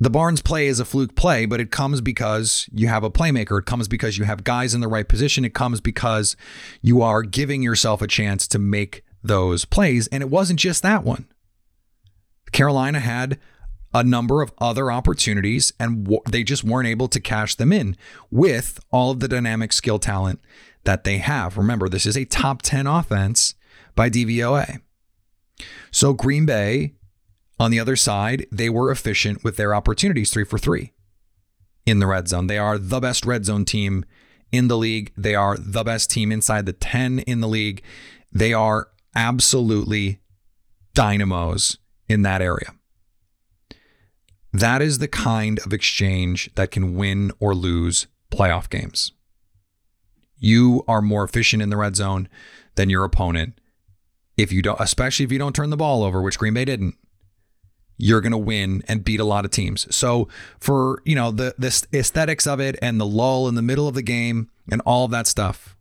The 0.00 0.10
Barnes 0.10 0.42
play 0.42 0.66
is 0.66 0.80
a 0.80 0.84
fluke 0.84 1.14
play, 1.14 1.46
but 1.46 1.60
it 1.60 1.70
comes 1.70 2.00
because 2.00 2.68
you 2.72 2.88
have 2.88 3.04
a 3.04 3.10
playmaker. 3.10 3.58
It 3.58 3.66
comes 3.66 3.88
because 3.88 4.18
you 4.18 4.24
have 4.24 4.44
guys 4.44 4.74
in 4.74 4.80
the 4.80 4.88
right 4.88 5.08
position. 5.08 5.44
It 5.44 5.54
comes 5.54 5.80
because 5.80 6.36
you 6.82 7.00
are 7.00 7.22
giving 7.22 7.62
yourself 7.62 8.02
a 8.02 8.06
chance 8.06 8.48
to 8.48 8.58
make 8.58 9.04
those 9.22 9.64
plays. 9.64 10.08
And 10.08 10.22
it 10.22 10.28
wasn't 10.28 10.58
just 10.58 10.82
that 10.82 11.04
one. 11.04 11.26
Carolina 12.52 13.00
had 13.00 13.38
a 13.94 14.02
number 14.02 14.42
of 14.42 14.52
other 14.58 14.90
opportunities 14.90 15.72
and 15.78 16.04
w- 16.04 16.20
they 16.28 16.42
just 16.42 16.64
weren't 16.64 16.88
able 16.88 17.08
to 17.08 17.20
cash 17.20 17.54
them 17.54 17.72
in 17.72 17.96
with 18.30 18.80
all 18.90 19.12
of 19.12 19.20
the 19.20 19.28
dynamic 19.28 19.72
skill 19.72 20.00
talent 20.00 20.40
that 20.84 21.04
they 21.04 21.18
have. 21.18 21.56
Remember, 21.56 21.88
this 21.88 22.06
is 22.06 22.16
a 22.16 22.24
top 22.24 22.62
10 22.62 22.86
offense 22.86 23.54
by 23.94 24.10
DVOA. 24.10 24.80
So 25.90 26.12
Green 26.12 26.46
Bay, 26.46 26.94
on 27.58 27.70
the 27.70 27.80
other 27.80 27.96
side, 27.96 28.46
they 28.50 28.68
were 28.68 28.90
efficient 28.90 29.44
with 29.44 29.56
their 29.56 29.74
opportunities, 29.74 30.30
three 30.30 30.44
for 30.44 30.58
three 30.58 30.92
in 31.86 31.98
the 31.98 32.06
red 32.06 32.28
zone. 32.28 32.46
They 32.46 32.58
are 32.58 32.78
the 32.78 33.00
best 33.00 33.24
red 33.24 33.44
zone 33.44 33.64
team 33.64 34.04
in 34.50 34.68
the 34.68 34.76
league. 34.76 35.12
They 35.16 35.34
are 35.34 35.56
the 35.58 35.84
best 35.84 36.10
team 36.10 36.32
inside 36.32 36.66
the 36.66 36.72
10 36.72 37.20
in 37.20 37.40
the 37.40 37.48
league. 37.48 37.82
They 38.32 38.52
are 38.52 38.88
absolutely 39.14 40.20
dynamos 40.94 41.78
in 42.08 42.22
that 42.22 42.42
area. 42.42 42.74
That 44.52 44.82
is 44.82 44.98
the 44.98 45.08
kind 45.08 45.58
of 45.60 45.72
exchange 45.72 46.50
that 46.54 46.70
can 46.70 46.94
win 46.94 47.32
or 47.40 47.54
lose 47.54 48.06
playoff 48.30 48.70
games. 48.70 49.12
You 50.44 50.84
are 50.86 51.00
more 51.00 51.24
efficient 51.24 51.62
in 51.62 51.70
the 51.70 51.76
red 51.78 51.96
zone 51.96 52.28
than 52.74 52.90
your 52.90 53.02
opponent. 53.02 53.58
If 54.36 54.52
you 54.52 54.60
don't, 54.60 54.78
especially 54.78 55.24
if 55.24 55.32
you 55.32 55.38
don't 55.38 55.56
turn 55.56 55.70
the 55.70 55.76
ball 55.76 56.02
over, 56.02 56.20
which 56.20 56.38
Green 56.38 56.52
Bay 56.52 56.66
didn't, 56.66 56.96
you're 57.96 58.20
going 58.20 58.32
to 58.32 58.36
win 58.38 58.82
and 58.86 59.02
beat 59.02 59.20
a 59.20 59.24
lot 59.24 59.46
of 59.46 59.50
teams. 59.50 59.86
So 59.94 60.28
for, 60.60 61.00
you 61.06 61.14
know, 61.14 61.30
the 61.30 61.54
the 61.56 61.86
aesthetics 61.94 62.46
of 62.46 62.60
it 62.60 62.76
and 62.82 63.00
the 63.00 63.06
lull 63.06 63.48
in 63.48 63.54
the 63.54 63.62
middle 63.62 63.88
of 63.88 63.94
the 63.94 64.02
game 64.02 64.50
and 64.70 64.82
all 64.84 65.06
of 65.06 65.10
that 65.12 65.26
stuff. 65.26 65.76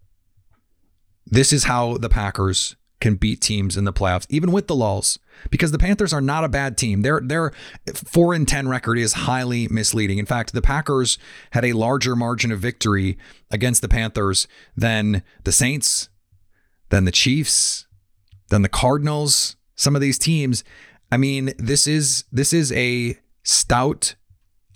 This 1.25 1.51
is 1.51 1.65
how 1.65 1.97
the 1.97 2.09
Packers 2.09 2.77
can 3.03 3.15
beat 3.15 3.41
teams 3.41 3.75
in 3.75 3.83
the 3.83 3.91
playoffs, 3.91 4.25
even 4.29 4.53
with 4.53 4.67
the 4.67 4.75
lulls, 4.75 5.19
because 5.51 5.73
the 5.73 5.77
Panthers 5.77 6.13
are 6.13 6.21
not 6.21 6.45
a 6.45 6.49
bad 6.49 6.77
team. 6.77 7.01
Their 7.01 7.19
their 7.19 7.51
four 7.93 8.33
and 8.33 8.47
ten 8.47 8.69
record 8.69 8.97
is 8.97 9.11
highly 9.13 9.67
misleading. 9.67 10.19
In 10.19 10.25
fact, 10.25 10.53
the 10.53 10.61
Packers 10.61 11.17
had 11.51 11.65
a 11.65 11.73
larger 11.73 12.15
margin 12.15 12.49
of 12.49 12.59
victory 12.59 13.17
against 13.51 13.81
the 13.81 13.89
Panthers 13.89 14.47
than 14.77 15.21
the 15.43 15.51
Saints, 15.51 16.07
than 16.91 17.03
the 17.03 17.11
Chiefs, 17.11 17.87
than 18.47 18.61
the 18.61 18.69
Cardinals. 18.69 19.57
Some 19.75 19.95
of 19.95 20.01
these 20.01 20.17
teams. 20.17 20.63
I 21.11 21.17
mean, 21.17 21.51
this 21.57 21.85
is 21.87 22.23
this 22.31 22.53
is 22.53 22.71
a 22.71 23.17
stout, 23.43 24.15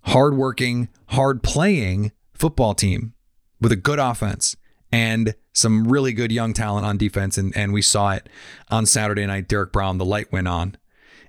hardworking, 0.03 0.89
hard 1.07 1.43
playing 1.43 2.11
football 2.33 2.73
team 2.73 3.13
with 3.61 3.71
a 3.71 3.77
good 3.77 3.99
offense 3.99 4.57
and 4.91 5.35
some 5.53 5.87
really 5.87 6.13
good 6.13 6.31
young 6.31 6.53
talent 6.53 6.85
on 6.85 6.97
defense. 6.97 7.37
And, 7.37 7.55
and 7.57 7.73
we 7.73 7.81
saw 7.81 8.11
it 8.11 8.29
on 8.69 8.85
Saturday 8.85 9.25
night. 9.25 9.47
Derrick 9.47 9.71
Brown, 9.71 9.97
the 9.97 10.05
light 10.05 10.31
went 10.31 10.47
on 10.47 10.77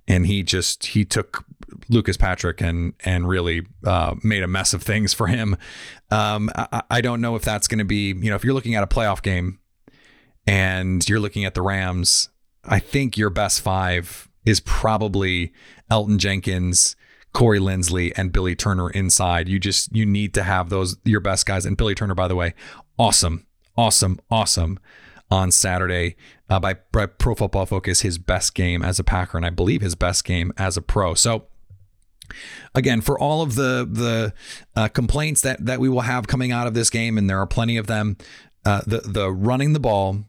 and 0.07 0.27
he 0.27 0.43
just, 0.43 0.87
he 0.87 1.05
took 1.05 1.45
Lucas 1.89 2.17
Patrick 2.17 2.61
and, 2.61 2.93
and 3.05 3.29
really 3.29 3.63
uh, 3.85 4.15
made 4.23 4.43
a 4.43 4.49
mess 4.49 4.75
of 4.75 4.83
things 4.83 5.13
for 5.13 5.27
him. 5.27 5.57
Um, 6.11 6.51
I, 6.55 6.83
I 6.91 7.01
don't 7.01 7.21
know 7.21 7.37
if 7.37 7.43
that's 7.43 7.69
going 7.69 7.79
to 7.79 7.85
be, 7.85 8.09
you 8.09 8.31
know, 8.31 8.37
if 8.37 8.45
you're 8.45 8.55
looking 8.55 8.75
at 8.75 8.83
a 8.83 8.87
playoff 8.87 9.23
game 9.23 9.59
and 10.47 11.07
you're 11.09 11.21
looking 11.21 11.45
at 11.45 11.55
the 11.55 11.63
Rams, 11.63 12.29
I 12.65 12.79
think 12.79 13.17
your 13.17 13.31
best 13.31 13.61
five 13.61 14.29
is 14.45 14.61
probably 14.61 15.53
Elgton 15.91 16.19
Jenkins, 16.19 16.97
Corey 17.33 17.59
Linsley 17.59 18.13
and 18.17 18.33
Billy 18.33 18.55
Turner 18.55 18.91
inside. 18.91 19.49
You 19.49 19.59
just 19.59 19.95
you 19.95 20.05
need 20.07 20.35
to 20.35 20.43
have 20.43 20.71
those 20.71 20.97
your 21.05 21.21
best 21.21 21.47
guys. 21.47 21.67
And 21.67 21.77
Billy 21.77 21.95
Turner, 21.95 22.15
by 22.15 22.29
the 22.29 22.35
way, 22.35 22.55
awesome 22.99 23.47
awesome, 23.79 24.19
awesome 24.29 24.79
on 25.31 25.51
Saturday 25.51 26.17
uh, 26.51 26.59
by, 26.59 26.75
by 26.93 27.07
Pro 27.07 27.35
Football 27.35 27.65
Focus, 27.65 28.01
his 28.01 28.19
best 28.19 28.55
game 28.55 28.83
as 28.83 28.99
a 28.99 29.05
Packer, 29.05 29.37
and 29.37 29.47
I 29.47 29.51
believe 29.51 29.81
his 29.81 29.95
best 29.95 30.25
game 30.25 30.53
as 30.57 30.77
a 30.77 30.83
pro. 30.83 31.15
So, 31.15 31.45
again, 32.75 33.01
for 33.01 33.19
all 33.19 33.41
of 33.41 33.55
the 33.55 33.89
the 33.91 34.35
uh, 34.75 34.89
complaints 34.89 35.41
that 35.43 35.65
that 35.65 35.81
we 35.81 35.89
will 35.89 36.03
have 36.03 36.27
coming 36.27 36.51
out 36.51 36.67
of 36.67 36.75
this 36.75 36.91
game, 36.91 37.17
and 37.17 37.31
there 37.31 37.39
are 37.39 37.47
plenty 37.47 37.77
of 37.77 37.87
them, 37.87 38.17
uh, 38.65 38.83
the 38.87 39.01
the 39.01 39.31
running 39.31 39.73
the 39.73 39.81
ball 39.81 40.25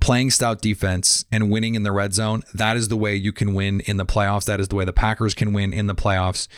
playing 0.00 0.30
stout 0.30 0.62
defense 0.62 1.24
and 1.30 1.50
winning 1.50 1.74
in 1.74 1.82
the 1.82 1.92
red 1.92 2.14
zone, 2.14 2.42
that 2.54 2.76
is 2.76 2.88
the 2.88 2.96
way 2.96 3.14
you 3.14 3.32
can 3.32 3.54
win 3.54 3.80
in 3.80 3.96
the 3.96 4.06
playoffs. 4.06 4.46
That 4.46 4.60
is 4.60 4.68
the 4.68 4.76
way 4.76 4.84
the 4.84 4.92
Packers 4.92 5.34
can 5.34 5.52
win 5.52 5.72
in 5.72 5.86
the 5.86 5.94
playoffs. 5.94 6.48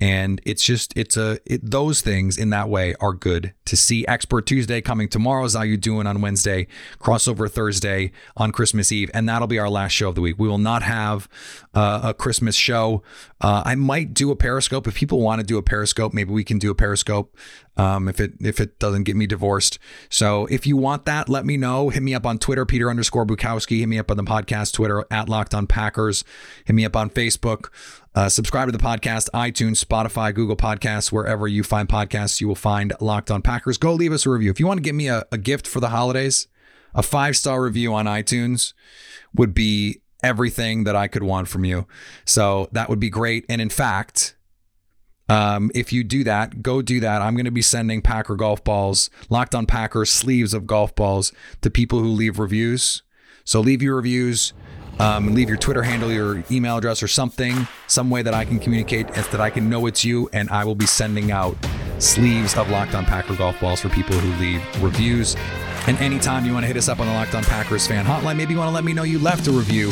And 0.00 0.40
it's 0.44 0.62
just, 0.62 0.92
it's 0.96 1.16
a, 1.16 1.38
it, 1.46 1.70
those 1.70 2.00
things 2.00 2.36
in 2.36 2.50
that 2.50 2.68
way 2.68 2.94
are 3.00 3.12
good 3.12 3.54
to 3.66 3.76
see. 3.76 4.06
Expert 4.06 4.44
Tuesday 4.46 4.80
coming 4.80 5.08
tomorrow 5.08 5.44
is 5.44 5.54
how 5.54 5.62
you 5.62 5.76
doing 5.76 6.06
on 6.06 6.20
Wednesday, 6.20 6.66
crossover 6.98 7.50
Thursday 7.50 8.10
on 8.36 8.50
Christmas 8.52 8.90
Eve. 8.90 9.10
And 9.14 9.28
that'll 9.28 9.48
be 9.48 9.58
our 9.58 9.70
last 9.70 9.92
show 9.92 10.08
of 10.08 10.14
the 10.14 10.20
week. 10.20 10.36
We 10.38 10.48
will 10.48 10.58
not 10.58 10.82
have 10.82 11.28
uh, 11.74 12.00
a 12.04 12.14
Christmas 12.14 12.56
show. 12.56 13.02
Uh, 13.40 13.62
I 13.64 13.76
might 13.76 14.14
do 14.14 14.30
a 14.30 14.36
Periscope. 14.36 14.86
If 14.86 14.94
people 14.94 15.20
want 15.20 15.40
to 15.40 15.46
do 15.46 15.58
a 15.58 15.62
Periscope, 15.62 16.12
maybe 16.12 16.32
we 16.32 16.44
can 16.44 16.58
do 16.58 16.70
a 16.70 16.74
Periscope 16.74 17.36
um, 17.76 18.08
if 18.08 18.20
it 18.20 18.34
if 18.40 18.60
it 18.60 18.78
doesn't 18.78 19.04
get 19.04 19.16
me 19.16 19.26
divorced. 19.26 19.78
So 20.08 20.46
if 20.46 20.66
you 20.66 20.76
want 20.76 21.04
that, 21.06 21.28
let 21.28 21.44
me 21.44 21.56
know. 21.56 21.88
Hit 21.88 22.02
me 22.02 22.14
up 22.14 22.26
on 22.26 22.38
Twitter, 22.38 22.64
Peter 22.64 22.88
underscore 22.90 23.26
Bukowski. 23.26 23.80
Hit 23.80 23.88
me 23.88 23.98
up 23.98 24.10
on 24.10 24.16
the 24.16 24.22
podcast 24.22 24.72
Twitter 24.72 25.04
at 25.10 25.28
Locked 25.28 25.54
On 25.54 25.66
Packers. 25.66 26.24
Hit 26.64 26.74
me 26.74 26.84
up 26.84 26.96
on 26.96 27.10
Facebook. 27.10 27.68
Uh, 28.14 28.28
subscribe 28.28 28.68
to 28.68 28.72
the 28.72 28.78
podcast, 28.78 29.28
iTunes, 29.34 29.84
Spotify, 29.84 30.32
Google 30.32 30.56
Podcasts, 30.56 31.10
wherever 31.10 31.48
you 31.48 31.64
find 31.64 31.88
podcasts, 31.88 32.40
you 32.40 32.46
will 32.46 32.54
find 32.54 32.92
Locked 33.00 33.30
On 33.30 33.42
Packers. 33.42 33.76
Go 33.76 33.92
leave 33.92 34.12
us 34.12 34.24
a 34.24 34.30
review. 34.30 34.50
If 34.50 34.60
you 34.60 34.68
want 34.68 34.78
to 34.78 34.82
give 34.82 34.94
me 34.94 35.08
a, 35.08 35.24
a 35.32 35.38
gift 35.38 35.66
for 35.66 35.80
the 35.80 35.88
holidays, 35.88 36.46
A 36.94 37.02
five 37.02 37.36
star 37.36 37.62
review 37.62 37.92
on 37.92 38.06
iTunes 38.06 38.72
would 39.34 39.52
be 39.52 40.00
everything 40.22 40.84
that 40.84 40.94
I 40.96 41.08
could 41.08 41.22
want 41.24 41.48
from 41.48 41.64
you. 41.64 41.86
So 42.24 42.68
that 42.72 42.88
would 42.88 43.00
be 43.00 43.10
great. 43.10 43.44
And 43.48 43.60
in 43.60 43.68
fact, 43.68 44.36
um, 45.28 45.70
if 45.74 45.92
you 45.92 46.04
do 46.04 46.22
that, 46.24 46.62
go 46.62 46.82
do 46.82 47.00
that. 47.00 47.20
I'm 47.20 47.34
going 47.34 47.46
to 47.46 47.50
be 47.50 47.62
sending 47.62 48.00
Packer 48.00 48.36
golf 48.36 48.62
balls, 48.62 49.10
locked 49.28 49.54
on 49.54 49.66
Packer 49.66 50.04
sleeves 50.04 50.54
of 50.54 50.66
golf 50.66 50.94
balls 50.94 51.32
to 51.62 51.70
people 51.70 51.98
who 51.98 52.08
leave 52.08 52.38
reviews. 52.38 53.02
So 53.44 53.60
leave 53.60 53.82
your 53.82 53.96
reviews, 53.96 54.52
um, 54.98 55.34
leave 55.34 55.48
your 55.48 55.58
Twitter 55.58 55.82
handle, 55.82 56.10
your 56.10 56.44
email 56.50 56.78
address, 56.78 57.02
or 57.02 57.08
something, 57.08 57.66
some 57.86 58.10
way 58.10 58.22
that 58.22 58.34
I 58.34 58.44
can 58.44 58.58
communicate 58.58 59.08
that 59.08 59.40
I 59.40 59.50
can 59.50 59.68
know 59.68 59.86
it's 59.86 60.04
you, 60.04 60.28
and 60.32 60.48
I 60.50 60.64
will 60.64 60.74
be 60.74 60.86
sending 60.86 61.30
out 61.30 61.56
sleeves 61.98 62.56
of 62.56 62.70
Locked 62.70 62.94
On 62.94 63.04
Packer 63.04 63.36
golf 63.36 63.60
balls 63.60 63.80
for 63.80 63.88
people 63.88 64.16
who 64.16 64.42
leave 64.42 64.82
reviews. 64.82 65.36
And 65.86 65.98
anytime 65.98 66.46
you 66.46 66.52
want 66.52 66.64
to 66.64 66.68
hit 66.68 66.76
us 66.76 66.88
up 66.88 67.00
on 67.00 67.06
the 67.06 67.12
Locked 67.12 67.34
On 67.34 67.44
Packers 67.44 67.86
fan 67.86 68.04
hotline, 68.04 68.36
maybe 68.36 68.52
you 68.52 68.58
want 68.58 68.68
to 68.68 68.74
let 68.74 68.84
me 68.84 68.92
know 68.92 69.02
you 69.02 69.18
left 69.18 69.46
a 69.46 69.52
review, 69.52 69.88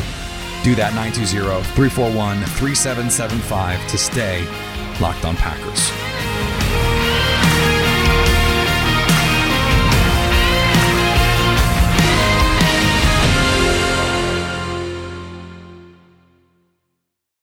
do 0.65 0.75
that 0.77 0.95
920 0.95 1.63
341 1.75 2.39
3775 2.45 3.89
to 3.89 3.99
stay 3.99 4.47
Locked 5.01 5.25
On 5.25 5.37
Packers. 5.37 6.32